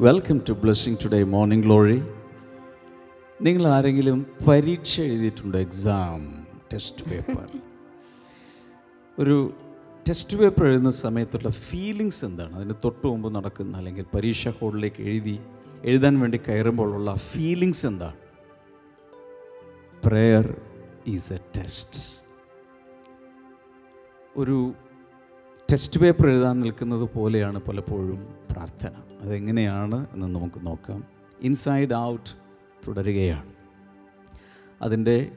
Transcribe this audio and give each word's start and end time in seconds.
Welcome 0.00 0.36
to 0.48 0.52
blessing 0.52 0.96
today 1.02 1.18
morning 1.32 1.64
glory 1.64 1.96
നിങ്ങൾ 3.42 3.64
ആരെങ്കിലും 3.68 4.18
പരീക്ഷ 4.48 4.92
എഴുതിയിട്ടുണ്ടോ? 5.00 5.58
എക്സാം 5.58 6.20
ടെസ്റ്റ് 6.72 7.04
പേപ്പർ 7.08 7.48
ഒരു 9.18 9.36
ടെസ്റ്റ് 10.08 10.38
പേപ്പർ 10.38 10.64
എഴുതുന്ന 10.66 10.90
സമയത്തുള്ള 10.90 11.50
ഫീലിങ്സ് 11.50 12.24
എന്താണ്? 12.28 12.54
അതിന് 12.56 12.74
തൊട്ട് 12.84 13.04
മുമ്പ് 13.06 13.28
നടക്കുന്ന 13.36 13.76
അല്ലെങ്കിൽ 13.76 14.06
പരീക്ഷ 14.14 14.54
ഹോളിലേക്ക് 14.60 15.02
എഴുതി 15.02 15.36
എഴുതാൻ 15.84 16.20
വേണ്ടി 16.22 16.40
കയറുമ്പോഴുള്ള 16.48 17.14
ഫീലിങ്സ് 17.30 17.86
എന്താണ്? 17.90 18.18
പ്രെയർ 20.04 20.56
ഈസ് 21.06 21.32
എ 21.32 21.40
ടെസ്റ്റ് 21.58 22.02
ഒരു 24.36 24.74
ടെസ്റ്റ് 25.68 26.00
പേപ്പർ 26.00 26.28
എഴുതാൻ 26.28 26.60
നിൽക്കുന്നത് 26.60 27.08
പോലെയാണ് 27.16 27.58
പലപ്പോഴും 27.58 28.20
പ്രാർത്ഥന. 28.52 28.94
അതെങ്ങനെയാണ് 29.22 30.06
എന്ന് 30.12 30.26
നമുക്ക് 30.26 30.66
നോക്കാം. 30.66 31.04
ഇൻസൈഡ് 31.40 31.94
ഔട്ട് 31.94 32.30
തുടരുകയാണ്. 32.88 33.52
അതിന്റെ 34.82 35.30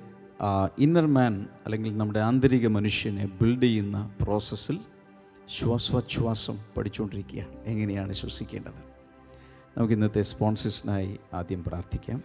ഇന്നർ 0.78 1.06
മാൻ 1.06 1.48
അല്ലെങ്കിൽ 1.66 1.98
നമ്മുടെ 1.98 2.20
ആന്തരിക 2.20 2.68
മനുഷ്യനെ 2.68 3.26
ബിൽഡ് 3.42 3.64
ചെയ്യുന്ന 3.64 4.16
പ്രോസസ്സിൽ 4.22 4.80
ശ്വാസോച്ഛ്വാസം 5.50 6.58
പഠിച്ചുകൊണ്ടിരിക്കുകയാണ്. 6.78 7.56
എങ്ങനെയാണ് 7.64 8.14
ശ്വസിക്കേണ്ടത്? 8.14 8.82
നമുക്ക് 9.78 9.94
ഇന്നത്തെ 9.94 10.22
സ്പോൺസേഴ്സിനായി 10.22 11.20
ആദ്യം 11.34 11.64
പ്രാർത്ഥിക്കാം. 11.64 12.24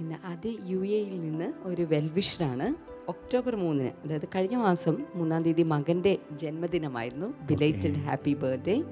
ഇന്ന് 0.00 0.14
അത് 0.24 0.46
യു 0.46 0.78
എയിൽ 0.78 1.20
നിന്ന് 1.20 1.52
ഒരു 1.62 1.82
വെൽവിഷറാണ് 1.82 2.74
ഒക്ടോബർ 3.08 3.56
മൂന്നിന് 3.56 3.90
അതായത് 4.04 4.28
കഴിഞ്ഞ 4.34 4.56
മാസം 4.56 5.06
മൂന്നാം 5.14 5.42
തീയതി 5.42 5.62
മകന്റെ 5.62 6.18
ജന്മദിനമായിരുന്നു. 6.32 7.34
ബിലേറ്റഡ് 7.46 7.98
ഹാപ്പി 7.98 8.34
ബർത്ത്ഡേ 8.34 8.82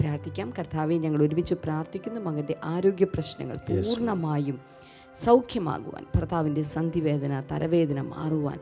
പ്രാർത്ഥിക്കാം. 0.00 0.48
കർത്താവെ 0.58 0.94
ഞങ്ങൾ 0.94 1.22
ഒരുമിച്ച് 1.22 1.54
പ്രാർത്ഥിക്കുന്നു. 1.54 2.20
മകന്റെ 2.20 2.56
ആരോഗ്യ 2.64 3.04
പ്രശ്നങ്ങൾ 3.04 3.56
പൂർണമായും 3.68 4.58
സൗഖ്യമാകുവാൻ 5.24 6.04
ഭർത്താവിന്റെ 6.14 6.62
സന്ധിവേദന 6.62 7.42
തലവേദന 7.52 8.00
മാറുവാൻ 8.00 8.58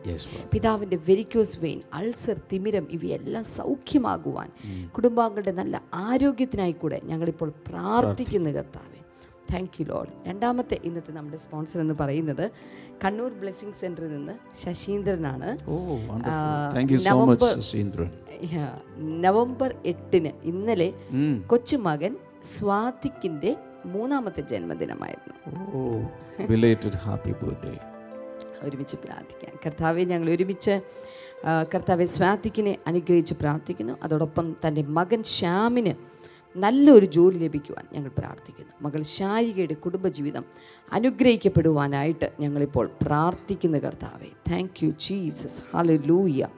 പിതാവിന്റെ 0.52 0.98
വെരിക്കോസ് 1.08 1.58
വെയിൻ 1.60 1.80
അൾസർ 1.94 2.36
തിമിരം 2.52 2.86
ഇവയെല്ലാം 2.90 3.44
സൗഖ്യമാകുവാൻ 3.44 4.50
കുടുംബാംഗങ്ങളുടെ 4.96 5.52
നല്ല 5.52 5.82
ആരോഗ്യത്തിനായി 5.94 6.72
കൂടെ 6.72 7.00
ഞങ്ങളിപ്പോൾ 7.04 7.52
പ്രാർത്ഥിക്കുന്നു 7.68 8.50
കർത്താവെ. 8.50 8.95
താങ്ക് 9.52 9.76
യു 9.80 9.84
ലോഡ് 9.92 10.12
രണ്ടാമത്തെ 10.28 10.76
ഇന്നത്തെ 10.88 11.12
നമ്മുടെ 11.12 11.38
സ്പോൺസർ 11.44 11.78
എന്ന് 11.84 11.94
പറയുന്നത് 12.00 12.44
കണ്ണൂർ 13.04 13.32
ബ്ലെസ്സിങ് 13.40 13.76
സെന്ററിൽ 13.80 14.10
നിന്ന് 14.16 14.34
ശശീന്ദ്രനാണ്. 14.62 15.48
മച്ച് 17.30 17.82
നവംബർ 19.26 19.70
എട്ടിന് 19.92 20.32
ഇന്നലെ 20.52 20.88
കൊച്ചുമകൻ 21.52 22.14
സ്വാതിക്കിന്റെ 22.54 23.52
മൂന്നാമത്തെ 23.94 24.42
ജന്മദിനമായിരുന്നു. 24.52 25.34
ഹാപ്പി 27.06 27.32
ബർത്ത്ഡേ 27.42 27.74
ഒരുമിച്ച് 28.66 28.96
പ്രാർത്ഥിക്കാം. 29.04 29.54
കർത്താവെ 29.64 30.02
ഞങ്ങൾ 30.12 30.28
ഒരുമിച്ച് 30.30 30.74
കർത്താവെ 31.72 32.06
സ്വാതിക്കിനെ 32.16 32.72
അനുഗ്രഹിച്ച് 32.86 33.34
പ്രാർത്ഥിക്കുന്നു. 33.40 33.94
അതോടൊപ്പം 34.02 34.46
തന്റെ 34.62 34.82
മകൻ 34.98 35.20
ശ്യാമിന് 35.36 35.92
നല്ലൊരു 36.56 37.06
ജോലി 37.06 37.38
ലഭിക്കുവാൻ 37.38 37.84
ഞങ്ങൾ 37.92 38.10
പ്രാർത്ഥിക്കുന്നു. 38.18 38.72
മകൾ 38.82 39.02
ശാരികയുടെ 39.02 39.74
കുടുംബജീവിതം 39.74 40.44
അനുഗ്രഹിക്കപ്പെടുവാനായിട്ട് 40.92 42.28
ഞങ്ങളിപ്പോൾ 42.40 42.86
പ്രാർത്ഥിക്കുന്നു 43.06 43.78
കർത്താവെ 43.78 44.30
thank 44.50 44.80
you 44.84 44.90
Jesus 44.90 45.58
hallelujah 45.76 46.48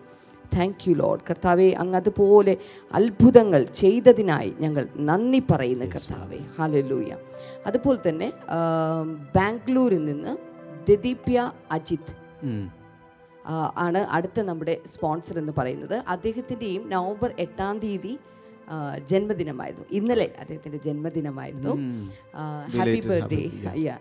thank 0.56 0.84
you 0.88 0.94
Lord 0.94 1.24
കർത്താവെ 1.30 1.69
അങ്ങ് 1.78 1.96
അതുപോലെ 1.96 2.54
അത്ഭുതങ്ങൾ 2.92 3.62
ചെയ്തതിനായി 3.74 4.52
ഞങ്ങൾ 4.60 4.84
നന്ദി 5.08 5.41
പറയുന്നു 5.50 5.86
കർത്താവെ. 5.94 6.41
ഹല്ലേലൂയ 6.58 7.12
അതുപോലെ 7.66 7.98
തന്നെ 8.08 8.28
ബാംഗ്ലൂരിൽ 9.36 10.04
നിന്ന് 10.04 10.32
ദദീപ്യ 10.91 11.38
അജിത് 11.72 12.12
ആണ് 13.76 14.00
അടുത്ത 14.16 14.41
നമ്മുടെ 14.41 14.75
സ്പോൺസർ 14.86 15.36
എന്ന് 15.38 15.53
പറയുന്നത്. 15.59 15.97
അദ്ദേഹത്തിന്റെയും 16.09 16.82
നവംബർ 16.91 17.30
എട്ടാം 17.38 17.78
തീയതി 17.78 18.15
ജന്മദിനമായിരുന്നു. 19.06 19.86
ഇന്നലെ 19.90 20.30
അദ്ദേഹത്തിന്റെ 20.40 20.78
ജന്മദിനമായിരുന്നു. 20.78 21.74
ഹാപ്പി 22.76 23.00
ബർത്ത്ഡേ 23.08 23.50
യാ 23.76 23.98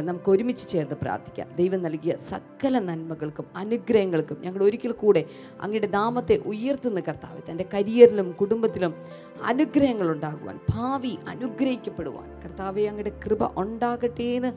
നമുക്ക് 0.00 0.30
ഒരുമിച്ച് 0.30 0.68
ചേർന്ന് 0.68 0.96
പ്രാർത്ഥിക്കാം. 1.02 1.48
ദൈവം 1.56 1.82
നൽകിയ 1.82 2.16
സകല 2.16 2.78
നന്മകൾക്കും 2.78 3.46
അനുഗ്രഹങ്ങൾക്കും 3.56 4.40
ഞങ്ങൾ 4.40 4.62
ഒരിക്കൽ 4.62 4.92
കൂടെ 4.92 5.24
അങ്ങയുടെ 5.60 5.86
നാമത്തെ 5.86 6.36
ഉയർത്തുന്ന 6.36 7.00
കർത്താവ് 7.00 7.40
തന്റെ 7.50 7.64
കരിയറിലും 7.74 8.32
കുടുംബത്തിലും 8.32 8.94
അനുഗ്രഹങ്ങൾ 9.44 10.10
ഉണ്ടാകുവാൻ 10.10 10.60
ഭാവി 10.70 11.18
അനുഗ്രഹിക്കപ്പെടുവാൻ. 11.28 12.40
കർത്താവെ 12.44 12.82
അങ്ങയുടെ 12.82 13.20
കൃപ 13.24 13.60
ഉണ്ടാകട്ടെ 13.60 14.22
എന്ന് 14.22 14.52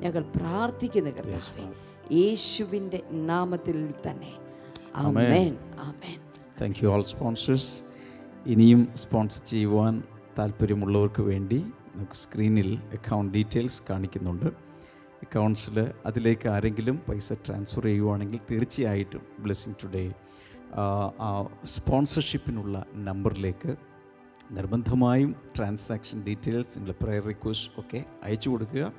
ഞങ്ങൾ 0.00 0.24
പ്രാർത്ഥിക്കുന്ന 0.36 1.10
കർത്താവെ. 1.10 1.62
യേശുവിന്റെ 2.14 3.02
നാമത്തിൽ 3.10 3.94
തന്നെ. 4.08 4.32
Amen. 4.96 5.56
Amen. 5.80 6.18
Thank 6.60 6.84
you 6.84 6.88
all 6.88 7.02
sponsors 7.02 7.89
ഇനിയും 8.46 8.88
സ്പോൺസർ 8.94 9.44
ചെയ്യുവാൻ 9.44 10.02
താല്പര്യമുള്ളവർക്ക് 10.38 11.22
വേണ്ടി 11.22 11.58
നമുക്ക് 11.94 12.12
സ്ക്രീനിൽ 12.12 12.76
അക്കൗണ്ട് 12.76 13.34
ഡീറ്റെയിൽസ് 13.34 13.82
കാണിക്കുന്നുണ്ട്. 13.90 14.46
അക്കൗണ്ട്സിൽ 15.22 15.92
അതിലേക്ക് 16.06 16.48
ആരെങ്കിലും 16.48 17.02
പൈസ 17.08 17.32
ട്രാൻസ്ഫർ 17.32 17.84
ചെയ്യുവാണെങ്കിൽ 17.84 18.40
തീർച്ചയായിട്ടും 18.50 19.22
ബ്ലെസ്സിങ് 19.38 19.74
ടുഡേ 19.84 20.12
ആ 21.20 21.46
സ്പോൺസർഷിപ്പിനുള്ള 21.64 22.84
നമ്പറിലേക്ക് 22.94 23.76
നിർബന്ധമായും 24.50 25.36
ട്രാൻസാക്ഷൻ 25.56 26.24
ഡീറ്റെയിൽസ് 26.24 26.78
നിങ്ങളുടെ 26.78 27.04
പ്രയർ 27.04 27.24
റിക്വസ്റ്റ് 27.24 27.80
ഒക്കെ 27.80 28.04
അയച്ചു 28.22 28.50
കൊടുക്കുക. 28.50 28.92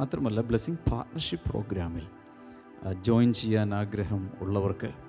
മാത്രമല്ല 0.00 0.40
ബ്ലെസ്സിങ് 0.40 0.90
പാർട്ട്ണർഷിപ്പ് 0.90 1.50
പ്രോഗ്രാമിൽ 1.50 2.06
ജോയിൻ 3.00 3.32
ചെയ്യാൻ 3.32 3.74
ആഗ്രഹം 3.74 4.30
ഉള്ളവർക്ക് 4.40 5.03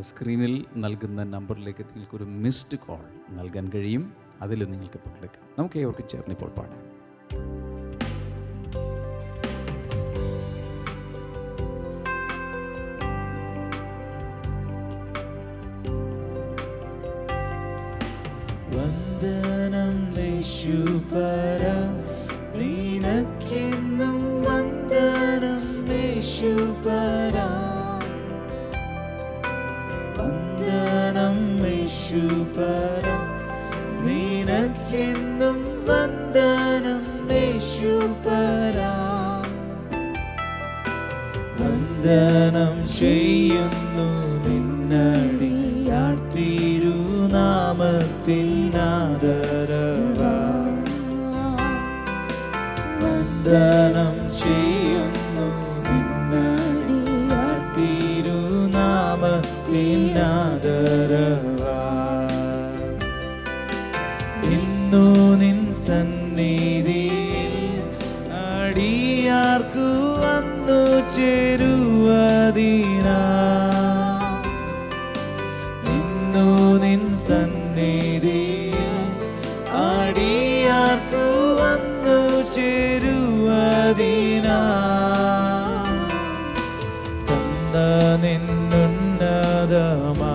സ്ക്രീനിൽ 0.00 0.66
നൽകുന്ന 0.76 1.24
നമ്പറിലേക്ക് 1.24 1.82
നിങ്ങൾക്കൊരു 1.82 2.24
മിസ്ഡ് 2.24 2.78
കോൾ 2.78 3.34
നൽകാൻ 3.34 3.70
കഴിയും. 3.74 4.12
അതിൽ 4.42 4.64
നിങ്ങൾക്ക് 4.64 5.00
പങ്കെടുക്കാം 5.00 5.48
നമുക്ക് 5.58 5.78
ഏവർക്കും 5.78 6.08
ചേർന്നിപ്പോൾ 6.08 6.50
പാടാം. 6.50 6.97
അടിയാർക്കു 69.58 69.86
വന്നു 70.22 70.80
ചേരുവതിനാ? 71.16 73.16
നിൻ 76.82 77.02
സന്നിധി 77.16 78.44
അടിയാർക്കു 79.80 81.24
വന്നു 81.60 82.18
ചേരുവതിനാ? 82.54 84.60
തന്ന 87.28 87.74
നിന്നുന്നതമാ 88.24 90.34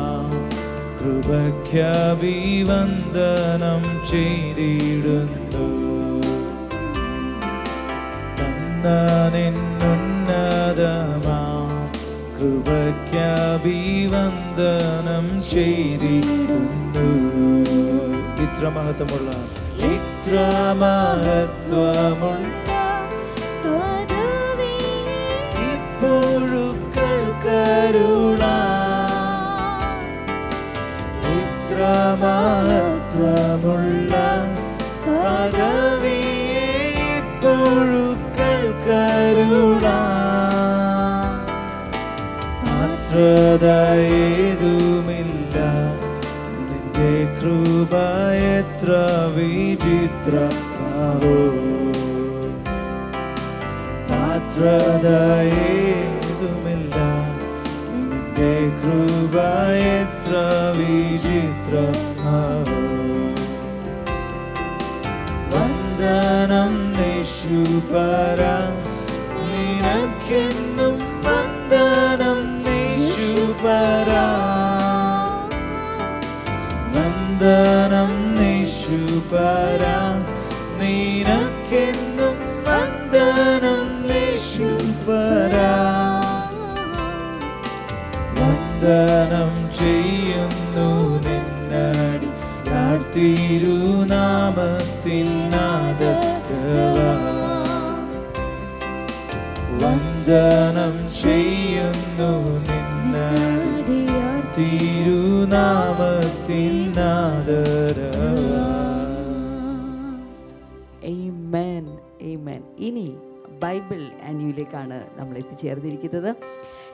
കൃപയ്ക്കഭിവന്ദനം 1.00 1.74
ചെയ്തിടുന്നു. 4.12 5.33
തന്ന 8.83 8.87
നിന്നുന്നതമാ 9.35 9.77
കൃപയ്ക്കഭിവന്ദനം 12.37 13.27
ചെയ്തിടുന്നു 15.51 17.07
ഇത്ര 18.43 18.65
മഹത്വമുള്ള 18.77 19.31
ഇത്ര 19.89 19.89
ഇത്ര 19.89 20.37
മഹത്വമുള്ള 20.77 22.52
മാത്രതയേതുമില്ല 44.31 45.57
നിന്റെ 46.61 47.09
കൃപ 47.39 47.93
എത്ര 48.53 48.91
വിചിത്രമാവോ 49.37 51.37
പാത്രതയേതുമില്ല 55.61 56.99
നിന്റെ 57.93 58.53
കൃപ 58.83 59.35
എത്ര 59.95 60.35
വിചിത്രമാവോ 60.79 62.81
വന്ദനം 65.53 66.75
നിശുപര 66.97 68.41
വന്ദനം 77.44 78.12
നിശുപര 78.36 79.84
നിനക്കെന്നും 80.80 82.36
വന്ദനം 82.68 83.82
നിശുപര 84.08 85.56
വന്ദനം 88.40 89.52
ചെയ്യുന്നു 89.76 90.90
നിന്നടി. 91.26 92.30
തിരുനാമത്തിൻ 93.16 95.30
നാദത്തവ. 95.50 96.98
വന്ദനം 99.82 100.96
ചെയ്യുന്നു 101.22 101.53
ഇനി 112.78 113.16
ബൈബിൾ 113.60 114.04
ആന്യുവിലേക്കാണ് 114.28 115.08
നമ്മൾ 115.18 115.38
എത്തിച്ചേർന്നിരിക്കുന്നത്. 115.38 116.36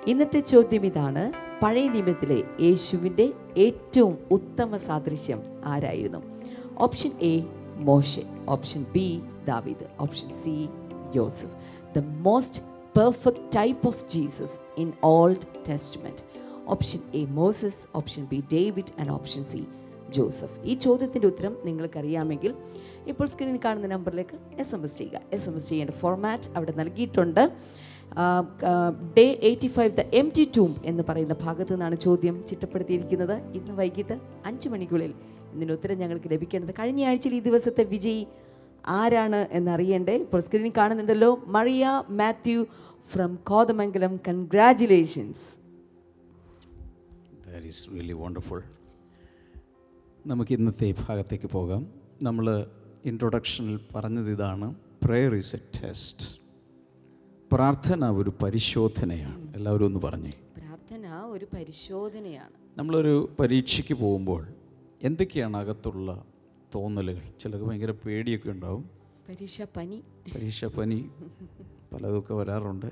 ഇന്നത്തെ 0.08 0.40
ചോദ്യം 0.40 0.86
ഇതാണ്. 0.86 1.32
പഴയ 1.64 1.88
നിയമത്തിലെ 1.88 2.44
യേശുവിന്റെ 2.62 3.34
ഏറ്റവും 3.58 4.18
ഉത്തമ 4.32 4.78
സാദൃശ്യം 4.78 5.42
ആരായിരുന്നു? 5.66 6.20
ഓപ്ഷൻ 6.80 7.12
എ 7.22 7.42
മോശെ. 7.76 8.22
ഓപ്ഷൻ 8.50 8.86
ബി 8.94 9.22
ദാവിദ്. 9.48 9.86
Option 10.00 10.30
C 10.30 10.70
Joseph. 11.16 12.00
The 12.00 12.04
most 12.06 12.62
perfect 13.00 13.56
type 13.56 13.88
of 13.88 14.04
Jesus 14.10 14.58
in 14.78 14.94
Old 15.04 15.70
Testament 15.70 16.29
option 16.74 17.02
A 17.20 17.26
Moses 17.40 17.82
option 18.00 18.24
B 18.32 18.40
David 18.54 18.94
and 19.00 19.12
option 19.18 19.44
C 19.52 19.62
Joseph 20.18 20.58
ഈ 20.70 20.74
ചോദ്യത്തിന്റെ 20.86 21.28
ഉത്തരം 21.28 21.54
നിങ്ങൾക്കറിയാമെങ്കിൽ 21.68 22.52
ഇപ്പോൾ 23.12 23.28
സ്ക്രീനിൽ 23.32 23.60
കാണുന്ന 23.66 23.88
നമ്പറിലേക്ക് 23.88 24.38
എസ് 24.62 24.74
എം 24.76 24.84
എസ് 24.84 24.98
ചെയ്യുക. 24.98 25.22
എസ് 25.36 25.48
എം 25.50 25.56
എസ് 25.56 25.70
ചെയ്യേണ്ട 25.70 25.94
ഫോർമാറ്റ് 26.02 26.50
അവിടെ 26.56 26.74
നൽകിയിട്ടുണ്ട്. 26.80 27.44
Day 29.18 29.26
eighty 29.50 29.68
five 29.68 29.92
the 29.98 30.04
M 30.20 30.28
T 30.38 30.44
ടൂം 30.58 30.72
എന്ന് 30.86 31.04
പറയുന്ന 31.10 31.36
ഭാഗത്തു 31.46 31.74
നിന്നാണ് 31.74 31.96
ചോദ്യം 31.96 32.36
ചിട്ടപ്പെടുത്തിയിരിക്കുന്നത്. 32.50 33.36
ഇന്ന് 33.58 33.74
വൈകിട്ട് 33.82 34.18
അഞ്ച് 34.46 34.70
മണിക്കുള്ളിൽ 34.70 35.14
ഇതിന് 35.54 35.72
ഉത്തരം 35.72 35.98
ഞങ്ങൾക്ക് 35.98 36.30
ലഭിക്കേണ്ടത്. 36.34 36.74
കഴിഞ്ഞ 36.80 37.04
ആഴ്ചയിൽ 37.10 37.36
ഈ 37.36 37.42
ദിവസത്തെ 37.50 37.84
വിജയി 37.94 38.24
ആരാണ് 39.00 39.40
എന്നറിയണ്ടേ? 39.60 40.16
ഇപ്പോൾ 40.26 40.42
സ്ക്രീനിൽ 40.48 40.74
കാണുന്നുണ്ടല്ലോ 40.78 41.32
Mariya 41.56 42.04
Mathew 42.20 42.60
from 43.14 43.32
Kothamangalam. 43.50 44.14
Congratulations 44.28 45.46
that 47.60 47.74
is 47.74 47.88
really 47.94 48.14
wonderful 48.14 48.64
നമുക്ക് 50.28 50.52
ഇന്നത്തെ 50.52 50.96
ഭാഗത്തേക്ക് 51.08 51.50
പോകാം. 51.50 51.88
നമ്മൾ 52.24 52.66
ഇൻട്രൊഡക്ഷനിൽ 53.06 53.80
പറഞ്ഞത് 53.96 54.32
ഇതാണ് 54.32 54.76
പ്രെയർ 55.04 55.36
ഈസ് 55.36 55.56
എ 55.56 55.60
ടെസ്റ്റ് 55.60 56.26
പ്രാർത്ഥന 57.52 58.10
ഒരു 58.10 58.34
പരിശോധനയാണ്. 58.44 59.56
എല്ലാവരും 59.56 59.86
ഒന്ന് 59.86 60.00
പറഞ്ഞേ. 60.00 60.32
പ്രാർത്ഥന 60.58 61.22
ഒരു 61.22 61.46
പരിശോധനയാണ്. 61.54 62.80
നമ്മളൊരു 62.80 63.30
പരീക്ഷയ്ക്ക് 63.40 63.94
പോകുമ്പോൾ 63.94 64.48
എന്തൊക്കെയാണ് 65.04 65.58
അകത്തുള്ള 65.58 66.26
തോന്നലുകൾ? 66.76 67.22
ചിലർക്ക് 67.40 67.66
ഭയങ്കര 67.66 67.92
പേടിയൊക്കെ 67.92 68.50
ഉണ്ടാവും. 68.50 68.90
പരീക്ഷ 69.30 69.62
പനി. 69.62 70.04
പരീക്ഷ 70.36 70.66
പനി 70.66 71.10
പലതൊക്കെ 71.94 72.34
വരാറുണ്ട്. 72.34 72.86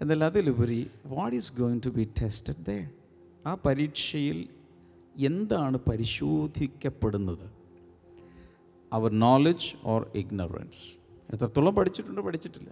എന്നാൽ 0.00 0.24
അതിലുപരി 0.24 0.90
what 1.06 1.36
is 1.36 1.52
going 1.58 1.80
to 1.86 1.88
be 1.88 2.08
tested 2.22 2.64
they 2.64 2.90
ആ 3.46 3.54
പരീക്ഷയിൽ 3.66 4.48
എന്താണ് 5.16 5.78
പരിശോധിക്കപ്പെടുന്നത്? 5.78 7.52
അവർ 8.92 9.10
നോളജ് 9.12 9.68
ഓർ 9.84 10.06
ഇഗ്നറൻസ് 10.14 10.84
എത്രത്തോളം 11.34 11.74
പഠിച്ചിട്ടുണ്ട്? 11.74 12.20
പഠിച്ചിട്ടില്ല. 12.20 12.70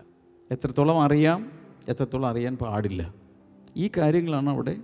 എത്രത്തോളം 0.50 1.02
അറിയാം? 1.02 1.52
എത്രത്തോളം 1.88 2.28
അറിയാൻ 2.28 2.56
പാടില്ല? 2.56 3.14
ഈ 3.76 3.90
കാര്യങ്ങളാണ് 3.96 4.50
അവിടെ 4.50 4.76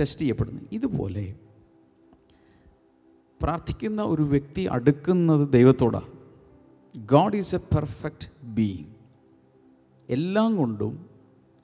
ടെസ്റ്റ് 0.00 0.20
ചെയ്യപ്പെടുന്നത്. 0.20 0.68
ഇതുപോലെ 0.72 1.34
പ്രാർത്ഥിക്കുന്ന 3.42 4.02
ഒരു 4.02 4.22
വ്യക്തി 4.22 4.62
അടുക്കുന്നത് 4.64 5.52
ദൈവത്തോടാണ് 5.52 6.12
God 7.06 7.36
is 7.36 7.54
a 7.54 7.58
perfect 7.58 8.46
being 8.46 8.94
എല്ലാം 10.08 10.56
കൊണ്ടും 10.56 11.15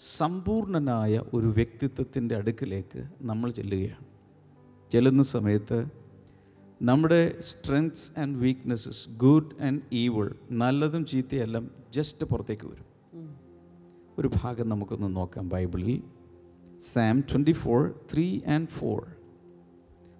സമ്പൂർണനായ 0.04 1.22
ഒരു 1.34 1.46
വ്യക്തിത്വത്തിന്റെ 1.46 2.36
അടുക്കിലേക്ക് 2.36 3.04
നമ്മൾ 3.20 3.50
ചെല്ലുകയാണ്. 3.50 4.04
ചെല്ലുന്ന 4.92 5.22
സമയത്ത് 5.22 5.86
നമ്മുടെ 6.82 7.40
strengths 7.40 8.12
and 8.18 8.38
weaknesses 8.38 9.08
good 9.16 9.62
and 9.62 9.80
evil 9.92 10.34
നല്ലതും 10.50 11.06
ചീത്തയെല്ലാം 11.06 11.70
ജസ്റ്റ് 11.90 12.26
പുറത്തേക്ക് 12.26 12.66
വരും. 12.66 12.84
ഒരു 14.18 14.30
ഭാഗം 14.42 14.68
നമുക്കൊന്ന് 14.68 15.16
നോക്കാം 15.16 15.48
ബൈബിളിൽ. 15.48 16.02
Psalm 16.80 17.20
twenty 17.20 17.52
four 17.52 18.00
three 18.14 18.40
and 18.46 18.68
four 18.68 19.06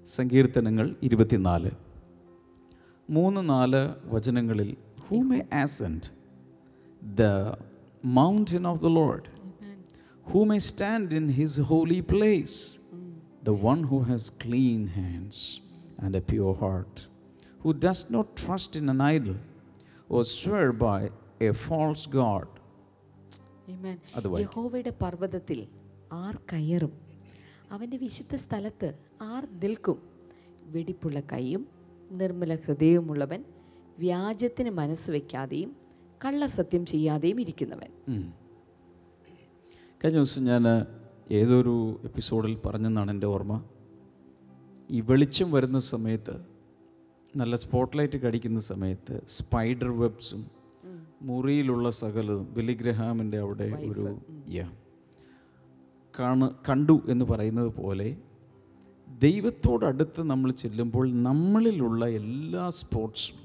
സങ്കീർത്തനങ്ങൾ 0.07 0.97
ഇരുപത്തിനാല്. 1.03 1.71
മൂന്ന് 3.11 3.49
നാല് 3.49 3.91
വചനങ്ങളിൽ 4.05 4.77
who 5.01 5.23
may 5.23 5.43
ascend 5.53 6.11
the 7.07 7.23
mountain 8.05 8.67
of 8.67 8.83
the 8.83 8.87
Lord 8.87 9.42
Who 10.28 10.42
may 10.48 10.58
stand 10.68 11.16
in 11.16 11.28
his 11.38 11.62
holy 11.70 12.02
place 12.12 12.58
the 13.44 13.56
one 13.64 13.82
who 13.92 14.00
has 14.08 14.32
clean 14.44 14.82
hands 14.98 15.44
and 16.02 16.18
a 16.18 16.26
pure 16.32 16.54
heart 16.64 17.00
who 17.62 17.72
does 17.86 18.06
not 18.14 18.32
trust 18.42 18.80
in 18.82 18.90
an 18.94 19.02
idol 19.10 19.36
or 20.10 20.24
swear 20.36 20.66
by 20.84 21.00
a 21.44 21.52
false 21.64 22.08
god 22.16 22.52
Amen. 23.72 23.96
അത് 24.16 24.26
വായിക്കാം. 24.26 24.42
യഹോവയുടെ 24.44 24.92
പർവ്വതത്തിൽ 25.02 25.60
R 26.18 26.36
കയറും 26.52 26.94
അവൻ്റെ 27.72 27.98
വിശുദ്ധ 28.04 28.36
സ്ഥലത്ത് 28.44 28.90
R 29.28 29.44
നിൽക്കും 29.64 29.98
വെടിപ്പുള്ള 30.74 31.20
കൈയും 31.32 31.64
നിർമ്മല 32.12 32.54
ഹൃദയവുമുള്ളവൻ 32.64 33.42
വ്യാജത്തിന് 33.98 34.72
മനസ്സ് 34.78 35.10
വയ്ക്കാതെയും 35.16 35.72
കള്ളസത്യം 36.22 36.84
ചെയ്യാതെയും 36.92 37.38
ഇരിക്കുന്നവൻ 37.44 37.92
ഉം. 38.10 38.24
കഴിഞ്ഞ 40.05 40.17
ദിവസം 40.17 40.45
ഞാൻ 40.45 40.65
ഏതൊരു 41.31 42.01
എപ്പിസോഡിൽ 42.05 42.59
പറഞ്ഞെന്നാണ് 42.67 43.11
എന്റെ 43.11 43.27
ഓർമ്മ. 43.27 43.55
ഈ 44.91 45.01
വെളിച്ചം 45.01 45.51
വരുന്ന 45.51 45.79
സമയത്ത് 45.79 46.35
നല്ല 47.37 47.57
സ്പോട്ട് 47.57 47.99
ലൈറ്റ് 47.99 48.17
കടിക്കുന്ന 48.17 48.61
സമയത്ത് 48.61 49.23
സ്പൈഡർ 49.29 49.91
വെബ്സും 49.99 50.43
മുറിയിലുള്ള 51.23 51.91
സകലതും 51.91 52.55
ബിലിഗ്രഹാമിന്റെ 52.55 53.39
അവിടെ 53.39 53.65
ഒരു 53.89 54.05
യാ 54.51 54.67
കാണ 56.15 56.49
കണ്ടു 56.71 57.03
എന്ന് 57.09 57.25
പറയുന്നത് 57.25 57.75
പോലെ 57.75 58.09
ദൈവത്തോടടുത്ത് 59.09 60.23
നമ്മൾ 60.23 60.51
ചെല്ലുമ്പോൾ 60.53 61.23
നമ്മളിലുള്ള 61.23 62.05
എല്ലാ 62.11 62.71
സ്പോർട്സും 62.71 63.39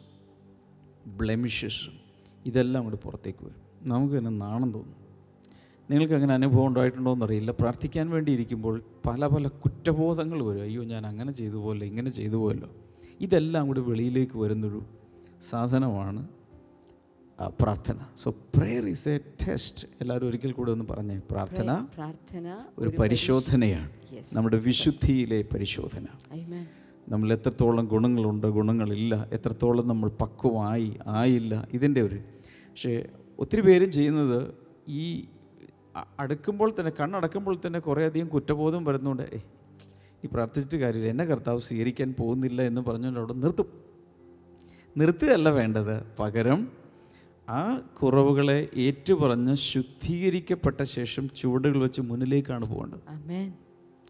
ബ്ലെമിഷസും 1.18 1.96
ഇതെല്ലാം 2.46 2.84
കൂടി 2.84 2.98
പുറത്തേക്ക് 3.04 3.46
വരും. 3.46 3.62
നമുക്ക് 3.84 4.18
തന്നെ 4.18 4.32
നാണം 4.32 4.74
തോന്നും. 4.74 5.07
നിങ്ങൾക്ക് 5.90 6.16
അങ്ങനെ 6.18 6.34
അനുഭവം 6.34 6.68
ഉണ്ടായിട്ടുണ്ടോ 6.68 7.12
എന്നറിയില്ല. 7.14 7.52
പ്രാർത്ഥിക്കാൻ 7.52 8.06
വേണ്ടി 8.10 8.32
ഇരിക്കുമ്പോൾ 8.38 8.76
പല 9.08 9.28
പല 9.34 9.48
കുറ്റബോധങ്ങൾ 9.64 10.40
വരും. 10.48 10.62
അയ്യോ 10.62 10.84
ഞാൻ 10.94 11.04
അങ്ങനെ 11.12 11.32
ചെയ്തു 11.32 11.58
പോലോ 11.66 11.84
ഇങ്ങനെ 11.92 12.12
ചെയ്തു 12.20 12.38
പോലോ 12.44 12.70
ഇതെല്ലാം 13.26 13.64
കൂടി 13.68 13.82
വെളിയിലേക്ക് 13.92 14.38
വരുന്നൊരു 14.44 14.82
സാധനമാണ് 15.50 16.22
പ്രാർത്ഥന. 17.62 17.98
So 18.18 18.28
prayer 18.56 18.84
is 18.94 19.08
a 19.10 19.18
test 19.44 19.88
എല്ലാവരും 20.02 20.28
ഒരിക്കൽ 20.28 20.52
കൂടെ 20.52 20.72
ഒന്ന് 20.76 20.86
പറഞ്ഞേ. 20.92 21.18
പ്രാർത്ഥന 21.32 21.72
പ്രാർത്ഥന 21.96 22.56
ഒരു 22.80 22.90
പരിശോധനയാണ്. 23.00 23.90
നമ്മുടെ 24.34 24.58
വിശുദ്ധിയിലെ 24.68 25.40
പരിശോധന. 25.54 26.06
നമ്മൾ 27.14 27.28
എത്രത്തോളം 27.34 27.86
ഗുണങ്ങളുണ്ട് 27.86 28.48
ഗുണങ്ങളില്ല. 28.58 29.14
എത്രത്തോളം 29.34 29.88
നമ്മൾ 29.88 30.10
പക്വമായി 30.24 30.90
ആയില്ല. 31.08 31.54
ഇതിന്റെ 31.74 32.02
ഒരു 32.02 32.20
പക്ഷേ 32.70 32.94
ഒത്തിരി 33.40 33.62
പേരും 33.62 33.92
ചെയ്യുന്നത് 33.92 34.40
ഈ 35.02 35.28
അടുക്കുമ്പോൾ 36.20 36.74
തന്നെ 36.80 36.92
കണ്ണടക്കുമ്പോൾ 37.00 37.60
തന്നെ 37.68 37.80
കുറേയധികം 37.80 38.28
കുറ്റബോധം 38.28 38.86
വരുന്നുണ്ട്. 38.86 39.24
ഏയ് 39.24 39.42
ഈ 40.26 40.30
പ്രാർത്ഥിച്ചിട്ട് 40.34 40.76
കാര്യമില്ല. 40.78 41.10
എന്നെ 41.10 41.26
കർത്താവ് 41.26 41.60
സ്വീകരിക്കാൻ 41.60 42.16
പോകുന്നില്ല 42.20 42.62
എന്ന് 42.62 42.82
പറഞ്ഞുകൊണ്ട് 42.82 43.20
അവിടെ 43.20 43.34
നിർത്തും. 43.34 43.66
നിർത്തുകയല്ല 44.98 45.50
വേണ്ടത്. 45.50 46.18
പകരം 46.20 46.72
ആ 47.50 47.78
കുറവുകളെ 47.78 48.70
ഏറ്റുപറഞ്ഞ് 48.76 49.56
ശുദ്ധീകരിക്കപ്പെട്ട 49.56 50.84
ശേഷം 50.84 51.30
ചുവടുകൾ 51.30 51.78
വെച്ച് 51.78 52.02
മുന്നിലേക്കാണ് 52.02 52.66
പോകേണ്ടത്. 52.66 53.00
Amen. 53.00 53.54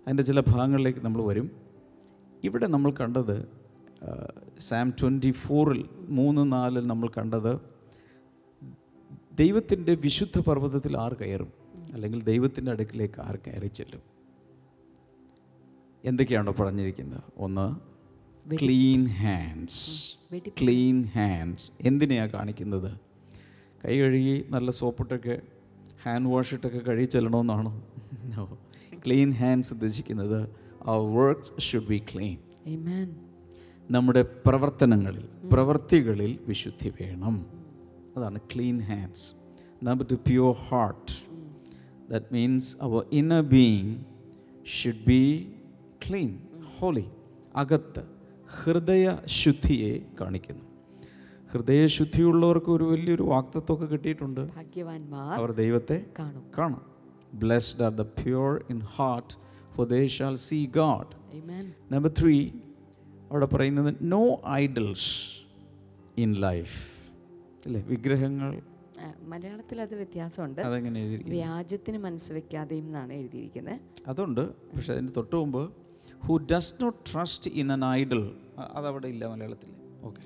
അതിന്റെ 0.06 0.24
ചില 0.24 0.39
ഭാഗങ്ങളിലേക്ക് 0.39 1.00
നമ്മൾ 1.00 1.22
വരും. 1.22 1.51
ഇവിടെ 2.44 2.67
നമ്മൾ 2.67 2.91
കണ്ടത് 2.91 3.48
സാം 4.60 4.89
ട്വന്റി 4.89 5.32
ഫോറിൽ 5.32 5.86
മൂന്ന് 6.10 6.51
നാലിൽ 6.51 6.88
നമ്മൾ 6.88 7.10
കണ്ടത് 7.10 7.60
ദൈവത്തിന്റെ 9.39 9.96
വിശുദ്ധ 9.96 10.39
പർവതത്തിൽ 10.39 10.98
ആർ 10.98 11.13
കയറും? 11.13 11.56
അല്ലെങ്കിൽ 11.94 12.24
ദൈവത്തിന്റെ 12.24 12.72
അടുക്കിലേക്ക് 12.72 13.22
ആർ 13.22 13.39
കയറി 13.48 13.67
ചെല്ലും? 13.67 14.01
എന്തൊക്കെയാണോ 16.06 16.51
പറഞ്ഞിരിക്കുന്നത്? 16.51 17.24
ഒന്ന് 17.38 17.75
ക്ലീൻ 18.56 19.08
ഹാൻഡ്സ്. 19.08 20.15
Clean 20.62 21.03
hands. 21.03 21.72
എന്തിനെയാണ് 21.82 22.29
കാണിക്കുന്നത്? 22.29 23.00
കൈ 23.86 23.98
കഴുകി 23.98 24.46
നല്ല 24.50 24.72
സോപ്പിട്ടൊക്കെ 24.72 25.41
ഹാൻഡ് 26.03 26.29
വാഷ് 26.29 26.53
ഇട്ടൊക്കെ 26.53 26.77
കഴുകി 26.77 27.06
ചെല്ലണമെന്നാണോ 27.06 27.84
ക്ലീൻ 29.06 29.32
ഹാൻഡ്സ് 29.32 29.74
ഉദ്ദേശിക്കുന്നത് 29.74 30.50
works 30.88 31.62
should 31.62 31.88
be 31.88 32.01
clean 32.13 32.38
Amen. 32.67 33.15
നമ്മുടെ 33.91 34.25
പ്രവർത്തനങ്ങളിൽ 34.46 35.29
പ്രവൃത്തികളിൽ 35.53 36.39
വിശുദ്ധി 36.48 36.89
വേണം. 36.89 37.46
അതാണ് 38.17 38.39
clean 38.56 38.82
hands. 38.82 39.34
Number 39.84 40.06
two 40.12 40.15
pure 40.15 40.56
heart 40.56 41.26
that 42.09 42.25
means 42.31 42.77
our 42.81 43.05
inner 43.11 43.41
being 43.41 43.95
should 44.65 45.05
be 45.07 45.23
clean 46.07 46.39
holy 46.79 47.05
അകത്ത് 47.55 48.03
ഹൃദയശുദ്ധിയെ 48.63 49.93
കാണിക്കുന്നു. 50.21 50.65
ഹൃദയശുദ്ധിയുള്ളവർക്ക് 51.51 52.71
ഒരു 52.71 52.83
വലിയൊരു 52.83 53.23
വാക്തത്വമൊക്കെ 53.23 53.85
കിട്ടിയിട്ടുണ്ട്. 53.85 54.41
അവർ 55.37 55.51
ദൈവത്തെ 55.51 56.05
കാണും. 56.59 56.81
Blessed 57.33 57.83
are 57.83 57.91
the 57.91 58.01
pure 58.01 58.65
in 58.69 58.79
heart 58.79 59.33
for 59.75 59.87
they 59.87 60.07
shall 60.07 60.35
see 60.35 60.65
God 60.65 61.13
number 61.93 62.11
three 62.21 62.49
അവിടെ 63.31 63.45
പറയുന്നത് 63.45 63.95
നോ 64.01 64.41
ഐഡൽസ് 64.51 65.11
ഇൻ 66.17 66.33
ലൈഫ് 66.35 66.75
അല്ലേ 67.65 67.81
വിഗ്രഹങ്ങൾ 67.87 68.61
മലയാളത്തിൽ 69.22 69.82
അത് 69.82 69.96
വ്യത്യാസമുണ്ട്. 69.96 70.62
വ്യാജത്തിന് 71.30 71.98
മനസ്സ് 71.98 72.32
വെക്കാതെയും 72.32 72.86
എന്നാണ് 72.86 73.13
എഴുതിയിരിക്കുന്നത്. 73.13 73.80
അതുണ്ട്. 74.08 74.56
പക്ഷെ 74.56 74.92
അതിന്റെ 74.94 75.13
തൊട്ട് 75.13 75.36
മുമ്പ് 75.36 75.74
who 76.25 76.48
does 76.51 76.74
not 76.82 77.13
trust 77.13 77.51
in 77.51 77.72
an 77.72 77.86
idol 77.86 78.36
അതവിടെ 78.74 79.08
ഇല്ല 79.08 79.27
മലയാളത്തിൽ. 79.27 79.70
ഓക്കെ 80.04 80.22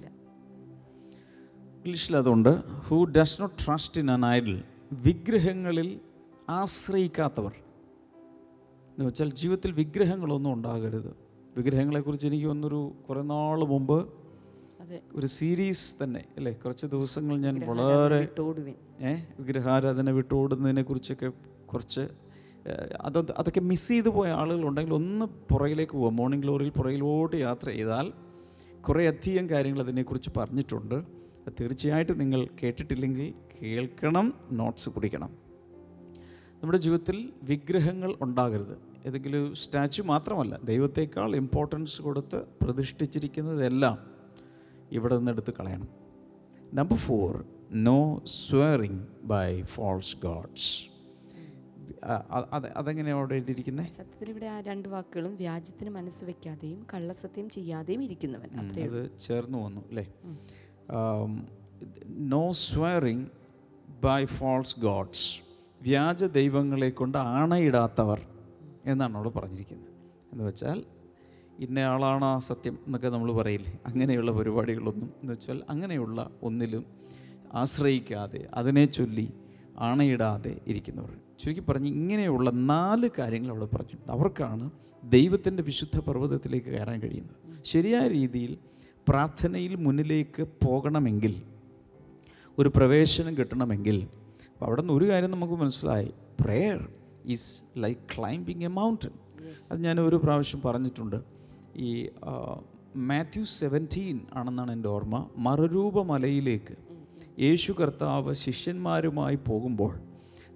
ഇംഗ്ലീഷിൽ 1.75 2.16
അതുണ്ട് 2.16 2.68
who 2.68 3.04
does 3.04 3.42
not 3.42 3.56
trust 3.66 4.01
in 4.01 4.12
an 4.12 4.25
idol 4.25 4.63
വിഗ്രഹങ്ങളിൽ 4.92 6.00
ആശ്രയിക്കാത്തവർ. 6.50 7.51
എന്ന് 8.90 9.06
വെച്ചാൽ 9.06 9.34
ജീവിതത്തിൽ 9.34 9.72
വിഗ്രഹങ്ങളൊന്നും 9.72 10.54
ഉണ്ടാകരുത്. 10.54 11.16
വിഗ്രഹങ്ങളെക്കുറിച്ച് 11.58 12.28
എനിക്ക് 12.28 12.46
ഒന്നൊരു 12.46 12.94
കുറേ 13.10 13.22
നാൾ 13.22 13.60
മുമ്പ് 13.66 14.21
ഒരു 15.15 15.25
സീരീസ് 15.27 16.03
തന്നെ 16.03 16.25
അല്ലേ? 16.38 16.51
കുറച്ച് 16.53 16.86
ദിവസങ്ങൾ 16.86 17.38
ഞാൻ 17.38 17.60
വളരെ 17.67 18.29
ഏ? 19.01 19.13
വിഗ്രഹാരാധന 19.39 20.10
വിട്ടോടുന്നതിനെ 20.10 20.81
കുറിച്ചൊക്കെ 20.81 21.31
കുറച്ച് 21.65 22.10
അത് 23.01 23.31
അതൊക്കെ 23.31 23.60
മിസ് 23.60 23.88
ചെയ്തു 23.88 24.10
പോയ 24.10 24.29
ആളുകളുണ്ടെങ്കിൽ 24.29 24.93
ഒന്ന് 24.93 25.25
പുറകിലേക്ക് 25.25 25.93
പോവാം 25.93 26.15
മോർണിംഗ് 26.15 26.43
ഗ്ലോറിയിൽ 26.43 26.69
പുറകിലോട്ട് 26.69 27.36
യാത്ര 27.36 27.69
ചെയ്താൽ 27.69 28.13
കുറേ 28.81 29.07
അധികം 29.07 29.50
കാര്യങ്ങൾ 29.50 29.79
അതിനെക്കുറിച്ച് 29.79 30.29
പറഞ്ഞിട്ടുണ്ട്. 30.38 31.03
തീർച്ചയായിട്ടും 31.62 32.17
നിങ്ങൾ 32.17 32.48
കേട്ടിട്ടില്ലെങ്കിൽ 32.63 33.33
കേൾക്കണം 33.62 34.33
നോട്ട്സ് 34.51 34.89
കുടിക്കണം. 34.89 35.31
നമ്മുടെ 36.62 36.77
ജീവിതത്തിൽ 36.77 37.33
വിഗ്രഹങ്ങൾ 37.43 38.15
ഉണ്ടാകരുത്. 38.21 38.91
ഏതെങ്കിലും 39.05 39.55
സ്റ്റാച്ചു 39.55 40.01
മാത്രമല്ല 40.01 40.60
ദൈവത്തേക്കാൾ 40.63 41.36
ഇമ്പോർട്ടൻസ് 41.36 42.01
കൊടുത്ത് 42.01 42.43
പ്രതിഷ്ഠിച്ചിരിക്കുന്നതെല്ലാം 42.62 44.11
ഇവിടെ 44.98 45.15
നിന്ന് 45.17 45.31
എടുത്ത് 45.31 45.51
കളയണം. 45.60 45.89
Number 46.79 46.98
four 47.07 47.31
no 47.89 48.00
swearing 48.45 49.01
by 49.33 49.50
false 49.75 50.15
gods 50.25 50.71
അത് 52.55 52.67
അതെങ്ങനെയാണ് 52.79 53.19
അവിടെ 53.19 53.33
എഴുതിയിരിക്കുന്നത് 53.38 53.89
സത്യത്തിൽ 53.98 54.29
ഇവിടെ 54.33 54.48
ആ 54.53 54.57
രണ്ട് 54.69 54.88
വാക്കുകളും 54.93 55.33
വ്യാജത്തിന് 55.41 55.91
മനസ്സ് 55.98 56.24
വെക്കാതെയും 56.29 56.79
കള്ളസത്യം 56.93 57.48
ചെയ്യാതെയും 57.55 58.01
ഇരിക്കുന്നവൻ. 58.03 58.50
അത് 58.86 59.01
ചേർന്ന് 59.25 59.57
വന്നു 59.65 59.81
അല്ലേ? 59.89 60.05
No 62.33 62.43
swearing 62.51 63.25
by 64.05 64.21
false 64.38 64.75
gods 64.79 65.27
വ്യാജ 65.81 66.24
ദൈവങ്ങളെ 66.39 66.89
കൊണ്ട് 67.00 67.19
ആണയിടാത്തവർ 67.38 68.19
എന്നാണ് 68.86 69.15
അവിടെ 69.17 69.31
പറഞ്ഞിരിക്കുന്നത്. 69.38 69.91
എന്ന് 70.31 70.43
വെച്ചാൽ 70.43 70.79
ഇന്ന 71.62 71.80
ആളാണ് 71.80 72.25
ആ 72.25 72.38
സത്യം 72.38 72.80
എന്നൊക്കെ 72.86 73.08
നമ്മൾ 73.08 73.32
പറയില്ലേ? 73.32 73.80
അങ്ങനെയുള്ള 73.86 74.32
പരിപാടികളൊന്നും 74.32 75.10
എന്ന് 75.22 75.34
വെച്ചാൽ 75.34 75.62
അങ്ങനെയുള്ള 75.70 76.30
ഒന്നിലും 76.44 76.86
ആശ്രയിക്കാതെ 77.53 78.48
അതിനെ 78.53 78.86
ചൊല്ലി 78.86 79.34
ആണയിടാതെ 79.80 80.60
ഇരിക്കുന്നവർ. 80.68 81.12
ചുരുക്കി 81.39 81.62
പറഞ്ഞ് 81.62 81.88
ഇങ്ങനെയുള്ള 81.88 82.50
നാല് 82.50 83.10
കാര്യങ്ങൾ 83.20 83.50
അവിടെ 83.50 83.65
പറഞ്ഞിട്ടുണ്ട്. 83.65 84.12
അവർക്കാണ് 84.12 84.72
ദൈവത്തിന്റെ 85.03 85.63
വിശുദ്ധ 85.63 86.00
പർവതത്തിലേക്ക് 86.00 86.68
കയറാൻ 86.68 87.01
കഴിയുന്നത്. 87.01 87.36
ശരിയായ 87.65 88.08
രീതിയിൽ 88.08 88.58
പ്രാർത്ഥനയിൽ 89.10 89.75
മുന്നിലേക്ക് 89.75 90.48
പോകണമെങ്കിൽ 90.65 91.41
ഒരു 92.58 92.72
പ്രവേശനം 92.75 93.38
കിട്ടണമെങ്കിൽ 93.38 94.08
അപ്പോൾ 94.53 94.65
അവിടെ 94.65 94.82
നിന്ന് 94.82 94.94
ഒരു 94.94 95.06
കാര്യം 95.10 95.32
നമുക്ക് 95.32 95.53
മനസ്സിലായി. 95.53 96.13
Prayer 96.41 96.89
is 97.25 97.63
like 97.77 98.01
climbing 98.18 98.63
a 98.63 98.68
mountain 98.68 99.13
അത് 99.72 99.84
ഞാൻ 99.84 100.00
ഒരു 100.00 100.15
പ്രാവശ്യം 100.15 100.62
പറഞ്ഞിട്ടുണ്ട്. 100.65 101.40
ഈ 101.75 102.10
മാത്യു 102.96 103.44
സെവന്റീൻ 103.44 104.20
ആണെന്നാണ് 104.34 104.72
എന്റെ 104.72 104.90
ഓർമ്മ. 104.90 105.30
മറുരൂപമലയിലേക്ക് 105.38 106.75
യേശു 107.42 107.72
കർത്താവ് 107.72 108.34
ശിഷ്യന്മാരുമായി 108.34 109.36
പോകുമ്പോൾ 109.36 110.00